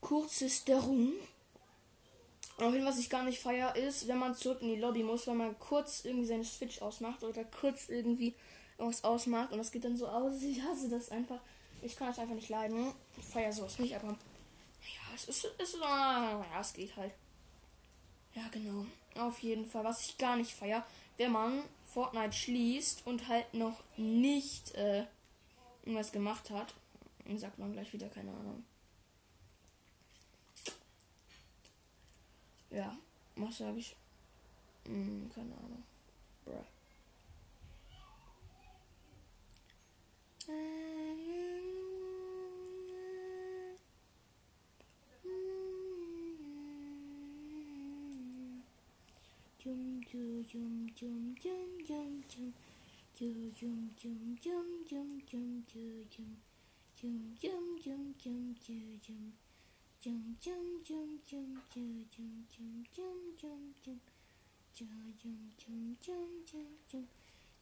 [0.00, 1.14] Kurzes darum.
[2.60, 5.38] Auf was ich gar nicht feier ist, wenn man zurück in die Lobby muss, wenn
[5.38, 8.34] man kurz irgendwie seine Switch ausmacht oder kurz irgendwie
[8.76, 10.42] irgendwas ausmacht und das geht dann so aus.
[10.42, 11.40] Ich hasse das einfach.
[11.80, 12.92] Ich kann das einfach nicht leiden.
[13.16, 17.12] Ich feier sowas nicht, aber ja, es ist, es ist, ja, es geht halt.
[18.34, 18.84] Ja, genau.
[19.16, 19.84] Auf jeden Fall.
[19.84, 20.84] Was ich gar nicht feier,
[21.16, 25.04] wenn man Fortnite schließt und halt noch nicht äh,
[25.82, 26.74] irgendwas gemacht hat,
[27.36, 28.64] sagt man gleich wieder, keine Ahnung.
[32.70, 32.96] Ja,
[33.34, 33.96] was sage ich?
[34.86, 35.82] Hm, keine Ahnung.
[36.44, 36.64] Bruh.
[49.62, 52.52] Jum jum jum jum jum jum
[53.18, 59.32] jum jum jum jum jum jum jum jum jum jum jum jum jum jum
[60.00, 64.00] jum jum jum jum jum jum jum jum jum jum
[64.74, 65.14] jum
[65.58, 67.08] jum jum jum jum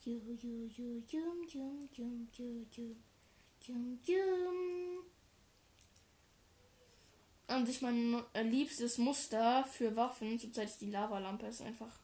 [0.05, 2.97] Ju, ju, ju, jum, jum, jum, ju, ju,
[3.61, 5.05] jum, jum.
[7.49, 11.47] An sich mein liebstes Muster für Waffen zurzeit ist die Lavalampe.
[11.47, 11.99] Ist einfach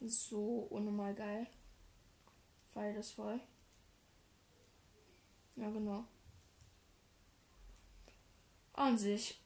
[0.00, 1.46] so unnormal geil.
[2.74, 3.40] Feier das voll.
[5.56, 6.06] Ja, genau.
[8.78, 9.40] An sich.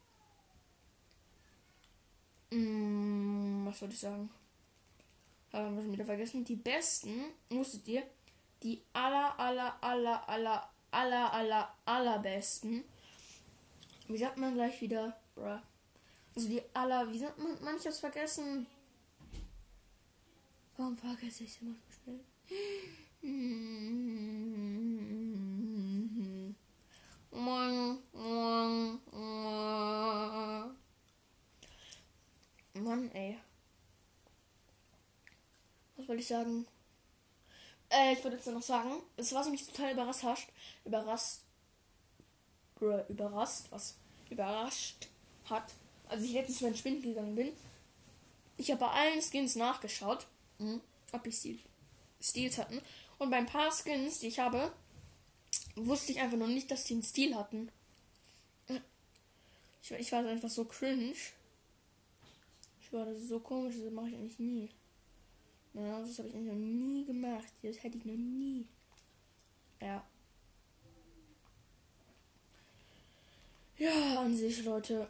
[2.51, 4.31] Hm, was wollte ich sagen?
[5.53, 6.45] Haben wir schon wieder vergessen.
[6.45, 8.03] Die besten musstet ihr.
[8.63, 12.85] Die aller, aller, aller, aller, aller, aller, allerbesten
[14.13, 15.17] wie sagt man gleich wieder?
[15.35, 15.59] Bruh.
[16.35, 18.67] Also die aller, wie sagt man, manches vergessen.
[20.77, 22.21] Warum vergesse ich immer so schnell?
[32.75, 33.39] Mann, ey.
[35.97, 36.67] Was wollte ich sagen?
[37.89, 40.49] Äh, ich wollte jetzt noch sagen, es war mich total überrascht.
[40.85, 41.41] Überrascht
[43.09, 43.97] überrascht, was
[44.31, 45.09] überrascht
[45.49, 45.73] hat,
[46.09, 47.53] als ich letztens mal Spind gegangen bin.
[48.57, 50.27] Ich habe bei allen Skins nachgeschaut,
[50.59, 50.81] mhm.
[51.13, 51.59] ob die Stil
[52.21, 52.81] Stils hatten.
[53.19, 54.73] Und bei ein paar Skins, die ich habe,
[55.77, 57.71] wusste ich einfach noch nicht, dass die einen Stil hatten.
[59.83, 61.15] Ich, ich war einfach so cringe.
[62.81, 64.71] Ich war das so komisch, das mache ich eigentlich nie.
[65.75, 67.53] Ja, das habe ich eigentlich noch nie gemacht.
[67.63, 68.67] Das hätte ich noch nie.
[69.81, 70.05] Ja.
[73.79, 75.09] Ja, an sich, Leute.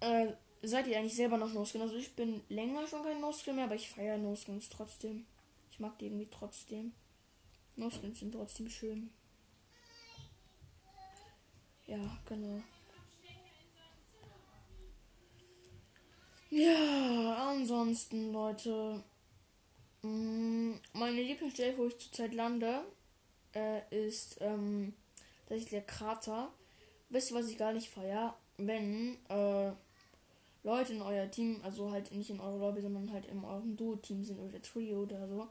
[0.00, 1.82] Äh, seid ihr eigentlich selber noch No-Skin?
[1.82, 5.26] Also ich bin länger schon kein No-Skin mehr, aber ich feiere No-Skins trotzdem.
[5.70, 6.92] Ich mag die irgendwie trotzdem.
[7.80, 9.10] No-Skins sind trotzdem schön.
[11.86, 12.62] Ja, genau.
[16.50, 19.02] Ja, ansonsten, Leute.
[20.02, 22.84] Mm, meine Lieblingsstelle, wo ich zurzeit lande,
[23.54, 24.92] äh, ist ähm,
[25.40, 26.52] tatsächlich der Krater.
[27.08, 28.36] Wisst ihr, was ich gar nicht feier?
[28.58, 29.72] Wenn äh,
[30.64, 34.22] Leute in euer Team, also halt nicht in eurer Lobby, sondern halt in eurem Duo-Team
[34.22, 35.48] sind oder Trio oder so.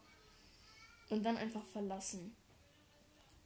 [1.10, 2.36] Und dann einfach verlassen.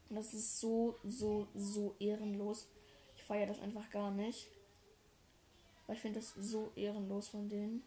[0.09, 2.67] Und das ist so, so, so ehrenlos.
[3.15, 4.47] Ich feiere das einfach gar nicht.
[5.87, 7.83] Weil ich finde das so ehrenlos von denen.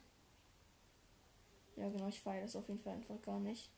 [1.77, 3.71] Ja, genau, ich feiere das auf jeden Fall einfach gar nicht.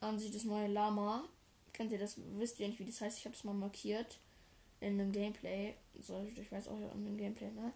[0.00, 1.24] An sich das neue Lama.
[1.72, 2.16] Kennt ihr das?
[2.36, 3.18] Wisst ihr nicht, wie das heißt?
[3.18, 4.18] Ich habe das mal markiert
[4.80, 5.74] in einem Gameplay.
[6.00, 7.72] So, ich weiß auch in einem Gameplay, ne?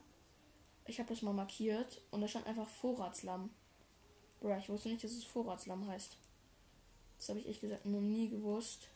[0.86, 3.50] Ich habe das mal markiert und da stand einfach Vorratslamm.
[4.40, 6.16] Bruh, ich wusste nicht, dass es Vorratslamm heißt.
[7.22, 8.88] Das habe ich echt gesagt noch nie gewusst.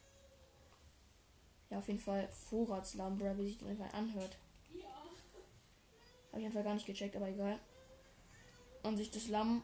[1.71, 4.37] Ja, auf jeden Fall Vorratslamm, bruh, wie sich das einfach anhört.
[6.33, 7.61] Habe ich einfach gar nicht gecheckt, aber egal.
[8.83, 9.62] Und sich das Lamm,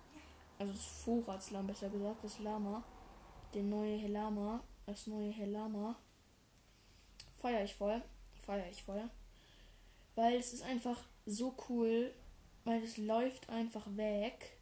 [0.61, 2.85] also das Vorratslamm besser gesagt, das Lama,
[3.53, 5.97] der neue Helama, das neue Helama,
[7.41, 8.01] feiere ich voll
[8.47, 9.09] feiere ich voll.
[10.15, 12.13] Weil es ist einfach so cool,
[12.65, 14.57] weil es läuft einfach weg.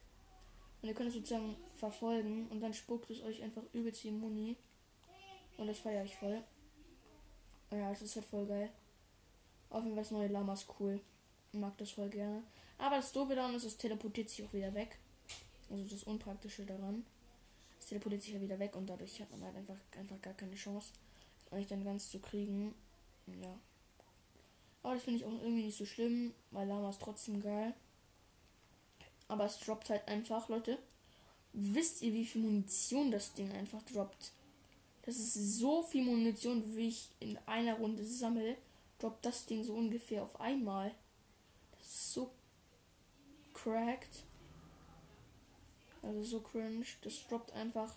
[0.83, 4.57] Und ihr könnt es sozusagen verfolgen und dann spuckt es euch einfach übelst die Muni.
[5.59, 6.43] Und das feiere ich voll.
[7.71, 8.71] Ja, es ist halt voll geil.
[9.69, 11.01] Auf jeden Fall das neue Lama ist cool.
[11.53, 12.43] Ich mag das voll gerne.
[12.79, 14.99] Aber das Doofe daran ist, es teleportiert sich auch wieder weg.
[15.71, 17.05] Also das Unpraktische daran.
[17.79, 20.55] Es teleportiert sich ja wieder weg und dadurch hat man halt einfach, einfach gar keine
[20.55, 20.93] Chance,
[21.51, 22.75] euch dann ganz zu kriegen.
[23.27, 23.59] Ja.
[24.83, 27.75] Aber das finde ich auch irgendwie nicht so schlimm, weil Lama ist trotzdem geil.
[29.31, 30.77] Aber es droppt halt einfach, Leute.
[31.53, 34.33] Wisst ihr, wie viel Munition das Ding einfach droppt?
[35.03, 38.57] Das ist so viel Munition, wie ich in einer Runde sammle.
[38.99, 40.93] Droppt das Ding so ungefähr auf einmal.
[41.79, 42.33] Das ist so
[43.55, 44.25] cracked.
[46.03, 46.87] Also so cringe.
[47.03, 47.95] Das droppt einfach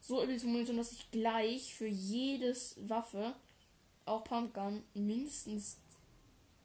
[0.00, 3.36] so viel Munition, dass ich gleich für jedes Waffe
[4.04, 5.78] auch Pumpgun mindestens,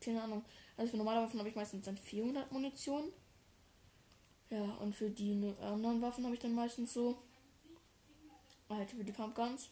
[0.01, 0.43] keine Ahnung,
[0.75, 3.11] also für normale Waffen habe ich meistens dann 400 Munition.
[4.49, 7.17] Ja, und für die anderen Waffen habe ich dann meistens so,
[8.69, 9.69] halt für die Pumpguns,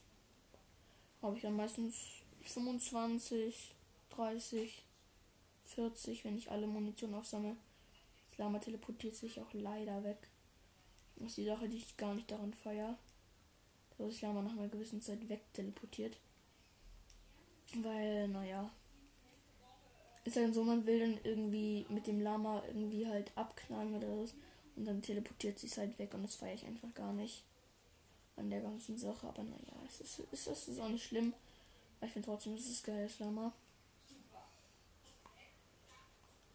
[1.22, 1.96] habe ich dann meistens
[2.44, 3.74] 25,
[4.12, 4.84] 30,
[5.66, 7.56] 40, wenn ich alle Munition aufsammle.
[8.30, 10.18] Das Lama teleportiert sich auch leider weg.
[11.16, 12.98] Das ist die Sache, die ich gar nicht daran feiere.
[13.98, 16.18] Dass das Lama nach einer gewissen Zeit weg teleportiert.
[17.82, 18.70] Weil, naja.
[20.24, 24.34] Ist dann so, man will dann irgendwie mit dem Lama irgendwie halt abknallen oder was.
[24.78, 27.44] Und dann teleportiert sich halt weg und das feiere ich einfach gar nicht.
[28.36, 29.28] An der ganzen Sache.
[29.28, 31.34] Aber naja, es ist, ist, ist, ist auch nicht schlimm.
[32.02, 33.52] Ich finde trotzdem, es ist geil, das Lama.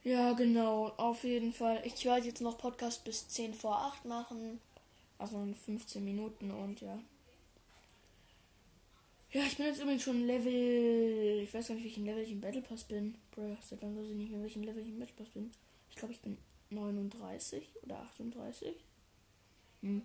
[0.04, 0.88] Ja, genau.
[0.96, 1.82] Auf jeden Fall.
[1.84, 4.60] Ich werde jetzt noch Podcast bis 10 vor 8 machen.
[5.18, 6.98] Also in 15 Minuten und ja.
[9.32, 11.40] Ja, ich bin jetzt übrigens schon Level.
[11.42, 13.14] Ich weiß gar nicht, welchen Level ich im Battle Pass bin.
[13.32, 15.50] Bruh, seit wann weiß ich nicht mehr, welchen Level ich im Battle Pass bin.
[15.90, 16.36] Ich glaube, ich bin
[16.72, 18.74] 39 oder 38.
[19.82, 20.02] Hm.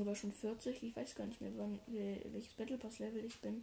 [0.00, 0.82] Oder schon 40.
[0.82, 3.62] Ich weiß gar nicht mehr, wann, welches Battle Pass Level ich bin.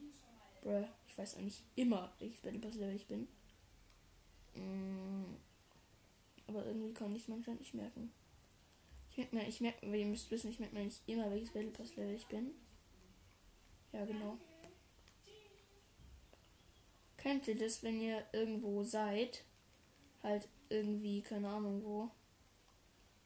[0.61, 3.27] Bruh, ich weiß eigentlich immer, welches Battle Pass Level ich bin.
[4.53, 5.37] Hm.
[6.47, 8.11] Aber irgendwie kann ich es manchmal nicht merken.
[9.11, 11.71] Ich merke mir, ich merke, ihr müsst wissen, ich merke mir nicht immer, welches Battle
[11.71, 12.51] Pass Level ich bin.
[13.91, 14.37] Ja, genau.
[17.17, 19.45] Kennt ihr das, wenn ihr irgendwo seid?
[20.23, 22.09] Halt irgendwie, keine Ahnung wo.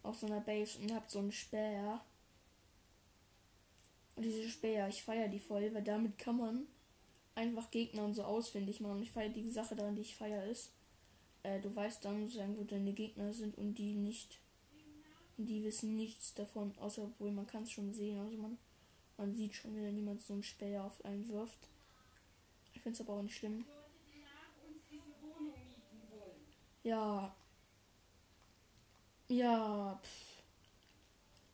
[0.03, 2.01] Auf so einer Base und habt so einen Speer.
[4.15, 6.67] Und diese Speer, ich feiere die voll, weil damit kann man
[7.36, 9.03] einfach Gegner und so ausfindig machen.
[9.03, 10.71] Ich feiere die Sache daran, die ich feiere, ist,
[11.43, 14.39] äh, du weißt dann sozusagen, wo deine Gegner sind und die nicht.
[15.38, 18.19] Und die wissen nichts davon, außer obwohl man kann es schon sehen.
[18.19, 18.57] Also man
[19.17, 21.57] man sieht schon, wenn jemand so einen Speer auf einen wirft.
[22.75, 23.65] Ich finde es aber auch nicht schlimm.
[26.88, 27.36] Ja.
[29.28, 30.00] Ja.
[30.02, 30.43] Pff.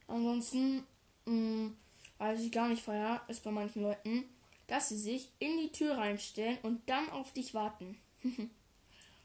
[0.07, 0.85] Ansonsten,
[1.25, 1.77] mh, mm,
[2.19, 4.25] was ich gar nicht feier, ist bei manchen Leuten,
[4.67, 7.97] dass sie sich in die Tür reinstellen und dann auf dich warten.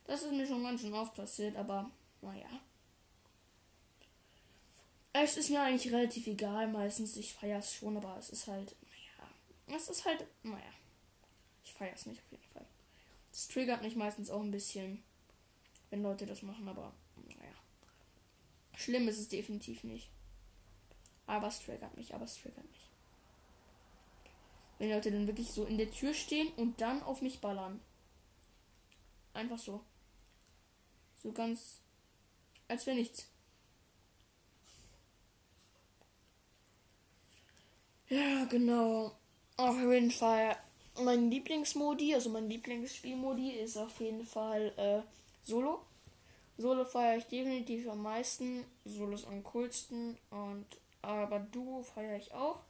[0.06, 1.90] das ist mir schon ganz schön oft passiert, aber
[2.22, 2.48] naja.
[5.12, 7.16] Es ist mir eigentlich relativ egal meistens.
[7.16, 9.76] Ich feiere es schon, aber es ist halt, naja.
[9.78, 10.72] Es ist halt, naja.
[11.64, 12.66] Ich feiere es nicht auf jeden Fall.
[13.30, 15.02] Es triggert mich meistens auch ein bisschen,
[15.90, 17.54] wenn Leute das machen, aber naja.
[18.76, 20.08] Schlimm ist es definitiv nicht.
[21.26, 22.88] Aber es triggert mich, aber es triggert mich.
[24.78, 27.80] Wenn Leute dann wirklich so in der Tür stehen und dann auf mich ballern.
[29.34, 29.82] Einfach so.
[31.22, 31.80] So ganz.
[32.68, 33.28] Als wäre nichts.
[38.08, 39.18] Ja, genau.
[39.56, 40.56] Auf jeden Fall.
[41.00, 45.02] Mein Lieblingsmodi, also mein Lieblingsspielmodi ist auf jeden Fall äh,
[45.48, 45.80] Solo.
[46.58, 48.64] Solo feiere ich definitiv am meisten.
[48.84, 50.18] Solo ist am coolsten.
[50.30, 50.66] Und
[51.00, 52.60] aber Duo feiere ich auch.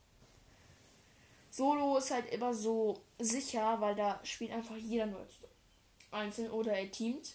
[1.51, 5.27] Solo ist halt immer so sicher, weil da spielt einfach jeder nur
[6.13, 7.35] einzeln oder er teamt.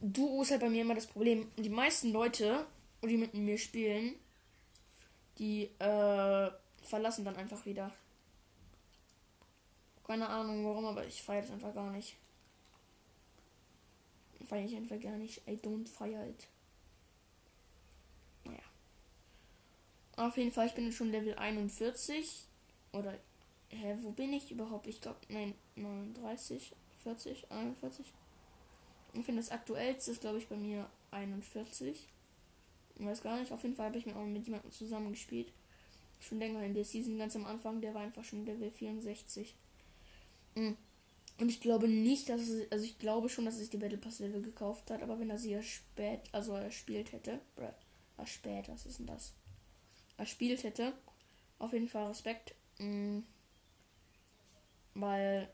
[0.00, 1.52] Duo ist halt bei mir immer das Problem.
[1.56, 2.66] Die meisten Leute,
[3.04, 4.16] die mit mir spielen,
[5.38, 6.50] die äh,
[6.82, 7.92] verlassen dann einfach wieder.
[10.04, 12.16] Keine Ahnung warum, aber ich feiere das einfach gar nicht.
[14.44, 15.46] Feiere ich einfach gar nicht.
[15.48, 16.46] I don't fire it.
[18.44, 18.58] Naja.
[20.16, 22.44] Auf jeden Fall, ich bin schon Level 41.
[22.92, 23.18] Oder,
[23.70, 24.86] hä, wo bin ich überhaupt?
[24.86, 26.72] Ich glaube, nein, 39,
[27.02, 28.06] 40, 41.
[29.14, 32.08] Ich finde das aktuellste ist, glaube ich, bei mir 41.
[32.98, 33.52] Ich weiß gar nicht.
[33.52, 35.52] Auf jeden Fall habe ich mir auch mit jemandem zusammen gespielt.
[36.20, 39.54] Schon länger in der Season, ganz am Anfang, der war einfach schon Level 64.
[40.54, 40.76] Mhm.
[41.38, 43.98] Und ich glaube nicht, dass es, also ich glaube schon, dass er sich die Battle
[43.98, 47.40] Pass Level gekauft hat, aber wenn er sie ja spät, also erspielt hätte,
[48.16, 49.34] er spät, was ist denn das?
[50.16, 50.94] Erspielt hätte,
[51.58, 53.22] auf jeden Fall Respekt, mh,
[54.94, 55.50] weil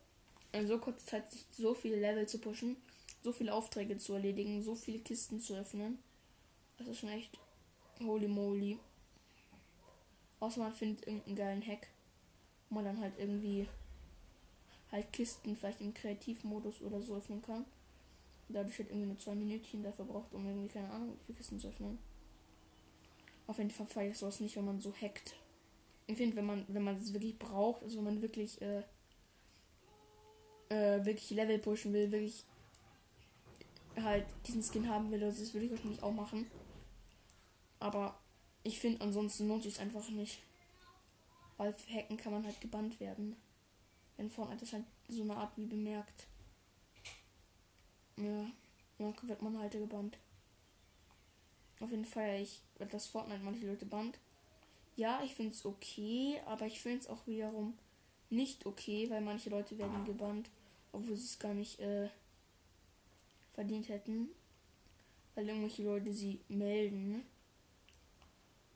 [0.53, 2.77] in so kurzer Zeit sich so viele Level zu pushen,
[3.23, 5.99] so viele Aufträge zu erledigen, so viele Kisten zu öffnen,
[6.79, 7.39] das ist schon echt
[8.01, 8.79] holy moly.
[10.39, 11.89] Außer man findet irgendeinen geilen Hack,
[12.69, 13.69] wo man dann halt irgendwie
[14.93, 17.65] halt Kisten vielleicht im Kreativmodus oder so öffnen kann.
[18.49, 21.69] Dadurch halt irgendwie nur zwei Minütchen dafür braucht, um irgendwie, keine Ahnung, wie Kisten zu
[21.69, 21.99] öffnen.
[23.47, 25.35] Auf jeden Fall feiere ich sowas nicht, wenn man so hackt.
[26.07, 28.83] Ich finde, wenn man, wenn man es wirklich braucht, also wenn man wirklich, äh,
[30.69, 32.45] äh, wirklich Level pushen will, wirklich
[33.97, 36.47] halt diesen Skin haben will, das würde ich wahrscheinlich auch machen.
[37.79, 38.19] Aber
[38.63, 40.43] ich finde, ansonsten lohnt sich einfach nicht.
[41.57, 43.37] Weil für Hacken kann man halt gebannt werden.
[44.17, 46.27] Wenn Fortnite ist halt so eine Art wie bemerkt.
[48.17, 48.47] Ja,
[48.99, 50.19] dann wird man halt gebannt.
[51.81, 54.19] Auf jeden Fall, ich, das Fortnite manche Leute bannt.
[54.97, 57.77] Ja, ich finde es okay, aber ich finde es auch wiederum
[58.31, 60.51] nicht okay, weil manche Leute werden gebannt,
[60.93, 62.09] obwohl sie es gar nicht äh,
[63.55, 64.29] verdient hätten.
[65.35, 67.25] Weil irgendwelche Leute sie melden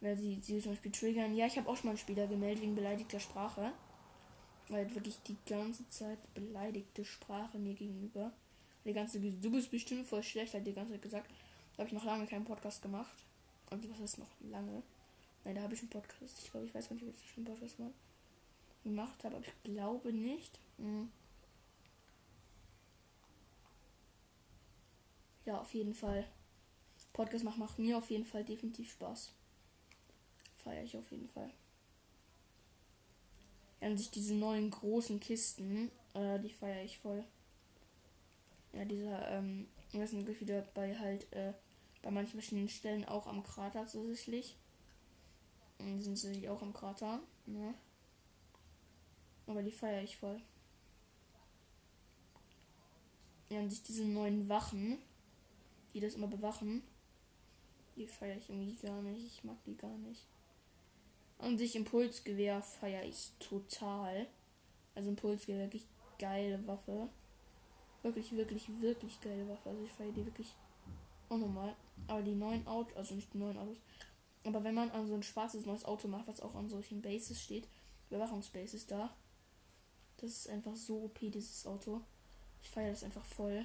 [0.01, 1.35] weil sie, sie zum Beispiel triggern.
[1.35, 3.73] Ja, ich habe auch schon mal einen Spieler gemeldet wegen beleidigter Sprache.
[4.69, 8.33] Weil wirklich die ganze Zeit beleidigte Sprache mir gegenüber.
[8.85, 11.31] Die ganze du bist bestimmt voll schlecht, hat die ganze Zeit gesagt.
[11.77, 13.17] Da habe ich noch lange keinen Podcast gemacht.
[13.71, 14.83] Und was ist noch lange?
[15.45, 16.39] Nein, da habe ich einen Podcast.
[16.43, 17.77] Ich glaube, ich weiß gar nicht, ob ich schon einen Podcast
[18.85, 20.59] gemacht habe, aber ich glaube nicht.
[20.79, 21.11] Hm.
[25.45, 26.27] Ja, auf jeden Fall.
[27.13, 29.33] Podcast machen macht mir auf jeden Fall definitiv Spaß
[30.67, 31.51] feiere ich auf jeden Fall.
[33.81, 37.25] An sich diese neuen großen Kisten, äh, die feiere ich voll.
[38.73, 41.53] Ja, dieser, ähm, das sind wieder bei halt, äh,
[42.03, 44.57] bei manchen verschiedenen Stellen auch am Krater tatsächlich.
[45.79, 47.75] Und sind sie auch am Krater, ne?
[49.47, 50.41] Aber die feiere ich voll.
[53.51, 54.99] Ja, und sich diese neuen Wachen,
[55.95, 56.83] die das immer bewachen,
[57.97, 59.25] die feiere ich irgendwie gar nicht.
[59.25, 60.27] Ich mag die gar nicht.
[61.39, 64.27] An sich Impulsgewehr feiere ich total.
[64.95, 65.87] Also Impulsgewehr wirklich
[66.19, 67.09] geile Waffe.
[68.03, 69.71] Wirklich, wirklich, wirklich geile Waffe.
[69.71, 70.55] Also ich feiere die wirklich
[71.29, 71.75] unnormal.
[72.07, 73.79] Aber die neuen Autos, also nicht die neuen Autos,
[74.45, 77.43] aber wenn man an so ein schwarzes neues Auto macht, was auch an solchen Bases
[77.43, 77.67] steht,
[78.11, 79.13] Überwachungsbases da,
[80.19, 82.01] das ist einfach so OP, dieses Auto.
[82.63, 83.65] Ich feiere das einfach voll.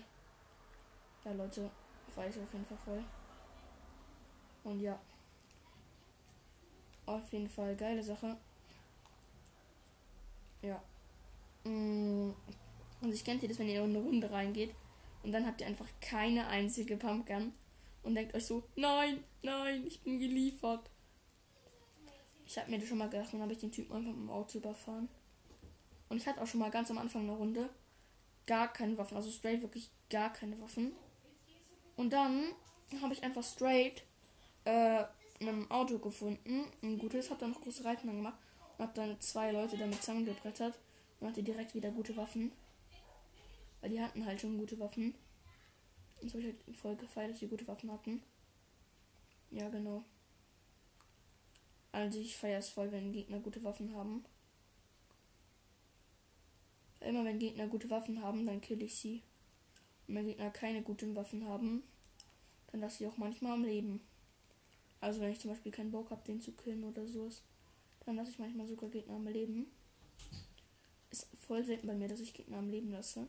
[1.23, 1.69] Ja, Leute,
[2.15, 3.03] feiere ich auf jeden Fall voll.
[4.63, 4.99] Und ja.
[7.05, 8.37] Auf jeden Fall geile Sache.
[10.61, 10.81] Ja.
[11.63, 12.33] Mm,
[13.01, 14.73] und ich kennt ihr das, wenn ihr in eine Runde reingeht
[15.23, 17.53] und dann habt ihr einfach keine einzige Pumpgun
[18.03, 20.89] und denkt euch so, nein, nein, ich bin geliefert.
[22.45, 24.29] Ich habe mir das schon mal gedacht, dann habe ich den Typen einfach mit dem
[24.29, 25.07] Auto überfahren.
[26.09, 27.69] Und ich hatte auch schon mal ganz am Anfang eine Runde
[28.45, 30.91] gar keine Waffen, also straight wirklich gar keine Waffen.
[31.95, 32.43] Und dann
[33.01, 34.03] habe ich einfach straight
[34.65, 35.03] äh,
[35.49, 38.37] ein Auto gefunden, ein gutes, habe dann noch große Reifen gemacht
[38.77, 40.77] und habe dann zwei Leute damit zusammengebrettert
[41.19, 42.51] und hatte direkt wieder gute Waffen.
[43.81, 45.15] Weil die hatten halt schon gute Waffen.
[46.21, 48.21] Und so habe ich halt voll gefeiert, dass die gute Waffen hatten.
[49.49, 50.03] Ja, genau.
[51.91, 54.23] Also ich feiere es voll, wenn Gegner gute Waffen haben.
[57.01, 59.23] Immer wenn Gegner gute Waffen haben, dann kill ich sie.
[60.07, 61.83] Und wenn Gegner keine guten Waffen haben,
[62.71, 64.01] dann lasse ich auch manchmal am Leben.
[65.01, 67.29] Also wenn ich zum Beispiel keinen Bock habe, den zu killen oder so,
[68.05, 69.65] dann lasse ich manchmal sogar Gegner am Leben.
[71.09, 73.27] Ist voll selten bei mir, dass ich Gegner am Leben lasse.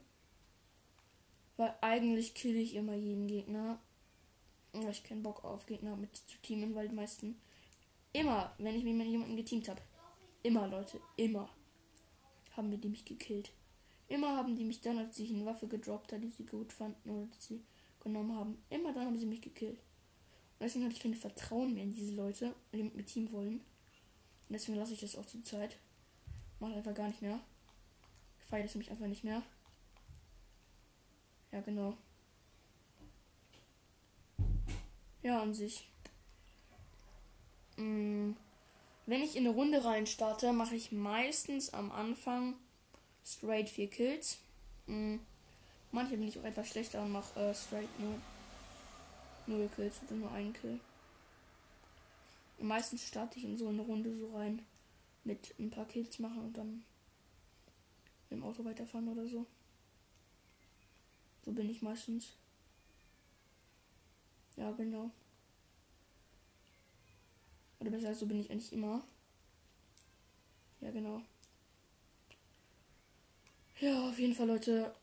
[1.57, 3.81] Weil eigentlich kill ich immer jeden Gegner.
[4.73, 7.41] Weil ich keinen Bock auf Gegner mit zu teamen, weil die meisten
[8.13, 9.81] immer, wenn ich mich mit jemandem geteamt habe,
[10.43, 11.49] immer Leute, immer
[12.57, 13.51] haben die mich gekillt.
[14.09, 17.11] Immer haben die mich dann, als ich eine Waffe gedroppt habe, die sie gut fanden
[17.11, 17.65] oder die sie
[18.01, 19.79] genommen haben, immer dann haben sie mich gekillt.
[20.63, 23.55] Deswegen habe ich kein Vertrauen mehr in diese Leute, die mit mir Team wollen.
[23.57, 25.77] Und deswegen lasse ich das auch zur Zeit.
[26.61, 27.41] Mache einfach gar nicht mehr.
[28.49, 29.43] Feiere das mich einfach nicht mehr.
[31.51, 31.97] Ja, genau.
[35.23, 35.89] Ja, an sich.
[37.77, 38.33] Mm,
[39.07, 42.55] wenn ich in eine Runde rein starte, mache ich meistens am Anfang
[43.25, 44.39] straight 4 Kills.
[44.87, 45.17] Mm,
[45.91, 48.15] manche bin ich auch etwas schlechter und mache äh, straight nur
[49.47, 50.81] 0 Kills oder nur einen Kill.
[52.59, 54.65] Und meistens starte ich in so eine Runde so rein
[55.25, 56.85] mit ein paar Kills machen und dann
[58.31, 59.47] mit dem Auto weiterfahren oder so.
[61.45, 62.35] So bin ich meistens.
[64.57, 65.11] Ja, genau.
[67.81, 69.03] Oder besser so bin ich eigentlich immer.
[70.81, 71.23] Ja, genau.
[73.81, 74.95] Ja, auf jeden Fall, Leute.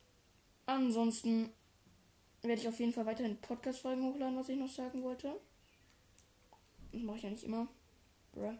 [0.65, 1.49] Ansonsten
[2.47, 5.39] werde ich auf jeden Fall weiterhin Podcast-Folgen hochladen, was ich noch sagen wollte.
[6.91, 7.67] Das mache ich ja nicht immer.
[8.33, 8.53] Bruh.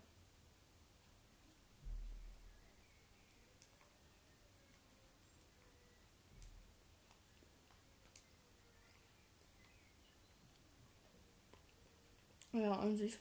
[12.54, 13.18] Ja, an sich.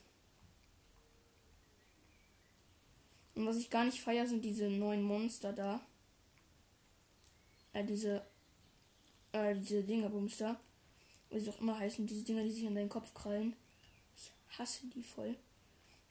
[3.34, 5.80] Und was ich gar nicht feiere, sind diese neuen Monster da.
[7.72, 8.22] Äh, diese.
[9.38, 10.58] Äh, diese Dingerbumster.
[11.30, 13.54] Wie sie auch immer heißen, diese Dinger, die sich an deinen Kopf krallen.
[14.16, 15.36] Ich hasse die voll.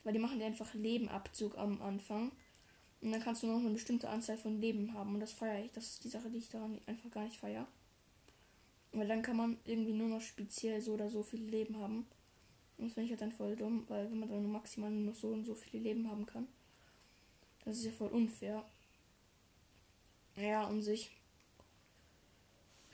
[0.04, 2.32] Weil die machen dir einfach Lebenabzug am Anfang.
[3.00, 5.14] Und dann kannst du noch eine bestimmte Anzahl von Leben haben.
[5.14, 5.72] Und das feiere ich.
[5.72, 7.66] Das ist die Sache, die ich daran einfach gar nicht feiere.
[8.92, 12.06] Weil dann kann man irgendwie nur noch speziell so oder so viele Leben haben.
[12.78, 15.18] Und das finde ich halt dann voll dumm, weil wenn man dann maximal nur noch
[15.18, 16.46] so und so viele Leben haben kann,
[17.64, 18.64] das ist ja voll unfair.
[20.36, 21.17] Ja, um sich.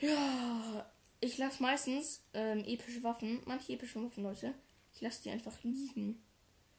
[0.05, 0.84] Ja,
[1.20, 4.52] ich lasse meistens ähm, epische Waffen, manche epische Waffen, Leute,
[4.94, 6.22] ich lasse die einfach liegen.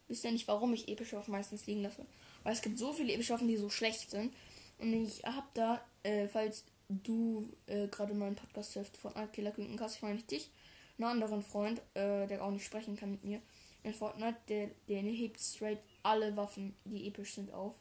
[0.08, 2.06] Wisst ihr nicht, warum ich epische Waffen meistens liegen lasse?
[2.44, 4.32] Weil es gibt so viele epische Waffen, die so schlecht sind.
[4.78, 9.96] Und ich hab da, äh, falls du äh, gerade meinen Podcast hörst von Killer Künkenkast,
[9.96, 10.52] ich meine nicht dich,
[11.00, 13.42] einen anderen Freund, äh, der auch nicht sprechen kann mit mir,
[13.82, 17.74] in Fortnite, der, der hebt straight alle Waffen, die episch sind, auf.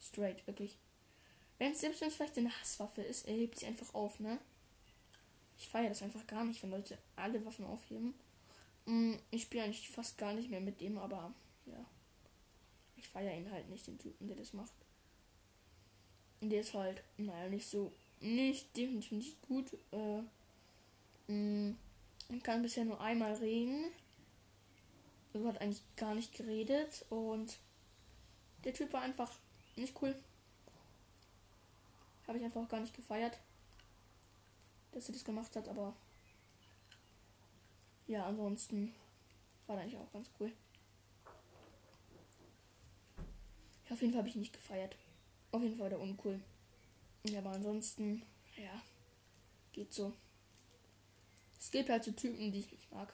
[0.00, 0.78] Straight, wirklich.
[1.58, 4.38] Wenn es selbst wenn es vielleicht eine Hasswaffe ist, er hebt sie einfach auf, ne?
[5.58, 8.14] Ich feiere das einfach gar nicht, wenn Leute alle Waffen aufheben.
[8.86, 11.32] Mm, ich spiele eigentlich fast gar nicht mehr mit dem, aber
[11.66, 11.84] ja.
[12.96, 14.72] Ich feiere ihn halt nicht, den Typen, der das macht.
[16.40, 19.72] Und der ist halt, naja, nicht so, nicht definitiv nicht gut.
[19.92, 20.22] Äh,
[21.32, 21.74] mh,
[22.28, 23.86] man kann bisher nur einmal reden.
[25.34, 27.58] Also hat eigentlich gar nicht geredet und
[28.64, 29.30] der Typ war einfach
[29.76, 30.14] nicht cool.
[32.26, 33.38] Habe ich einfach gar nicht gefeiert,
[34.92, 35.94] dass er das gemacht hat, aber
[38.06, 38.94] ja, ansonsten
[39.66, 40.52] war er eigentlich auch ganz cool.
[43.86, 44.96] Ja, auf jeden Fall habe ich nicht gefeiert.
[45.52, 46.40] Auf jeden Fall war der uncool.
[47.24, 48.22] Ja, aber ansonsten,
[48.56, 48.82] ja,
[49.72, 50.12] geht so.
[51.60, 53.12] Es gibt halt so Typen, die ich nicht mag.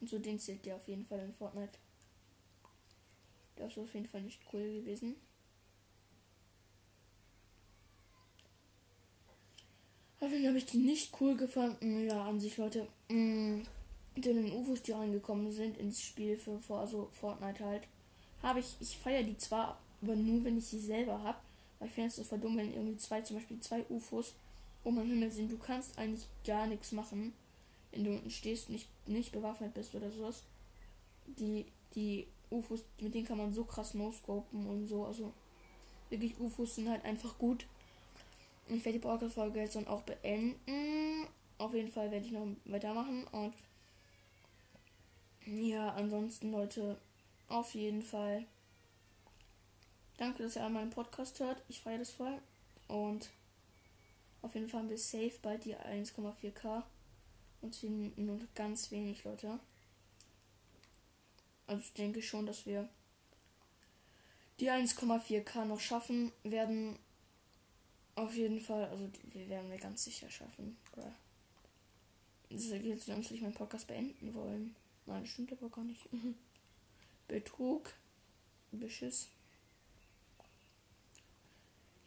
[0.00, 1.78] Und so den zählt der auf jeden Fall in Fortnite.
[3.58, 5.16] Der ist auf jeden Fall nicht cool gewesen.
[10.18, 12.06] Fall habe ich die nicht cool gefunden.
[12.06, 12.88] Ja, an sich, Leute.
[13.08, 13.62] Mh,
[14.16, 17.82] den UFOs, die reingekommen sind ins Spiel für, für also Fortnite halt,
[18.42, 21.38] habe ich, ich feiere die zwar, aber nur wenn ich sie selber habe.
[21.78, 24.34] Weil ich finde es so dumm, wenn irgendwie zwei, zum Beispiel zwei UFOs
[24.84, 25.52] oben am Himmel sind.
[25.52, 27.32] Du kannst eigentlich gar nichts machen,
[27.92, 30.42] wenn du unten stehst, nicht, nicht bewaffnet bist oder sowas.
[31.26, 35.04] Die, die UFOs, mit denen kann man so krass no-scopen und so.
[35.04, 35.32] Also
[36.10, 37.66] wirklich UFOs sind halt einfach gut.
[38.70, 41.26] Ich werde die Podcast-Folge jetzt dann auch beenden.
[41.56, 43.26] Auf jeden Fall werde ich noch weitermachen.
[43.28, 43.54] Und
[45.46, 46.98] ja, ansonsten, Leute,
[47.48, 48.44] auf jeden Fall.
[50.18, 51.62] Danke, dass ihr an meinen Podcast hört.
[51.68, 52.38] Ich feiere das voll.
[52.88, 53.30] Und
[54.42, 56.82] auf jeden Fall haben wir safe bald die 1,4k.
[57.60, 59.58] Und sind nur ganz wenig, Leute.
[61.66, 62.88] Also ich denke schon, dass wir
[64.60, 66.98] die 1,4k noch schaffen werden.
[68.18, 70.76] Auf jeden Fall, also wir werden wir ganz sicher schaffen.
[72.50, 74.74] Das ist jetzt langsam ich meinen Podcast beenden wollen.
[75.06, 76.02] Nein, das stimmt aber gar nicht.
[77.28, 77.94] Betrug.
[78.72, 79.28] Beschiss.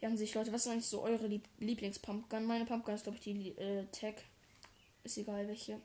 [0.02, 2.44] Ja, an sich, Leute, was ist eigentlich so eure Lieb Lieblingspumpgun?
[2.44, 4.22] Meine Pumpgun ist, glaube ich, die äh, Tag.
[5.04, 5.80] Ist egal welche.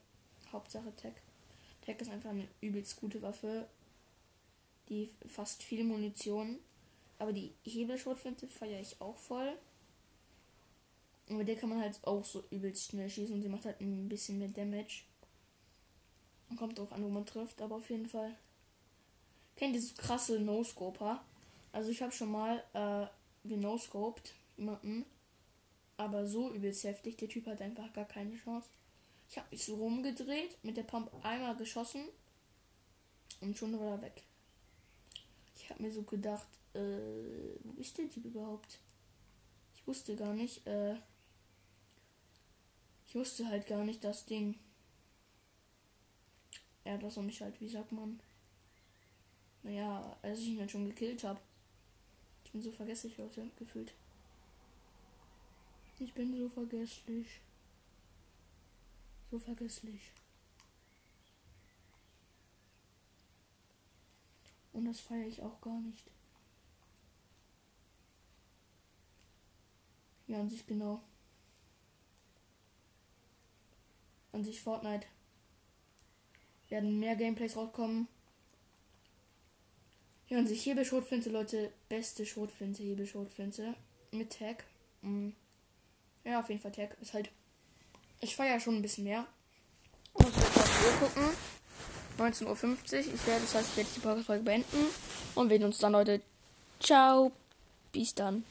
[0.51, 1.13] Hauptsache Tag.
[1.85, 3.65] Tag ist einfach eine übelst gute Waffe.
[4.89, 6.59] Die fast viel Munition.
[7.17, 9.57] Aber die Hebelschrotflinte feiere ich auch voll.
[11.29, 13.81] Und mit der kann man halt auch so übelst schnell schießen und sie macht halt
[13.81, 15.03] ein bisschen mehr Damage.
[16.57, 18.33] Kommt drauf an, wo man trifft, aber auf jeden Fall.
[19.57, 21.23] Kennt dieses krasse No-Scoper?
[21.73, 23.07] Also ich habe schon mal äh,
[23.47, 25.05] genoscoped jemanden.
[25.97, 27.17] Aber so übelst heftig.
[27.17, 28.69] Der Typ hat einfach gar keine Chance.
[29.29, 32.07] Ich habe mich so rumgedreht, mit der Pump einmal geschossen
[33.41, 34.23] und schon war er weg.
[35.55, 36.79] Ich habe mir so gedacht, äh,
[37.63, 38.79] wo ist der Typ überhaupt?
[39.75, 40.95] Ich wusste gar nicht, äh,
[43.07, 44.55] ich wusste halt gar nicht das Ding.
[46.83, 48.19] Ja, das mich halt, wie sagt man?
[49.63, 51.39] Naja, als ich ihn dann schon gekillt habe.
[52.45, 53.93] Ich bin so vergesslich, Leute, gefühlt.
[55.99, 57.41] Ich bin so vergesslich.
[59.31, 60.11] So vergesslich.
[64.73, 66.05] Und das feiere ich auch gar nicht.
[70.27, 71.01] Ja, an sich genau.
[74.31, 75.07] An sich Fortnite.
[76.69, 78.07] Werden mehr Gameplays rauskommen.
[80.27, 81.71] Ja, an sich Hebelschrotflinte, Leute.
[81.87, 83.73] Beste Schrotflinte, Hebelschrotflinte.
[84.11, 84.65] Mit Tag.
[85.01, 85.33] Mhm.
[86.23, 86.97] Ja, auf jeden Fall Tag.
[87.01, 87.29] Ist halt.
[88.19, 89.25] Ich feiere schon ein bisschen mehr.
[90.13, 91.29] Muss jetzt auf die Uhr gucken.
[92.17, 93.13] 19.50 Uhr.
[93.13, 94.87] Ich werde, das heißt, ich werde die Podcast-Folge beenden.
[95.35, 96.21] Und wir sehen uns dann, Leute.
[96.79, 97.31] Ciao.
[97.91, 98.43] Bis dann.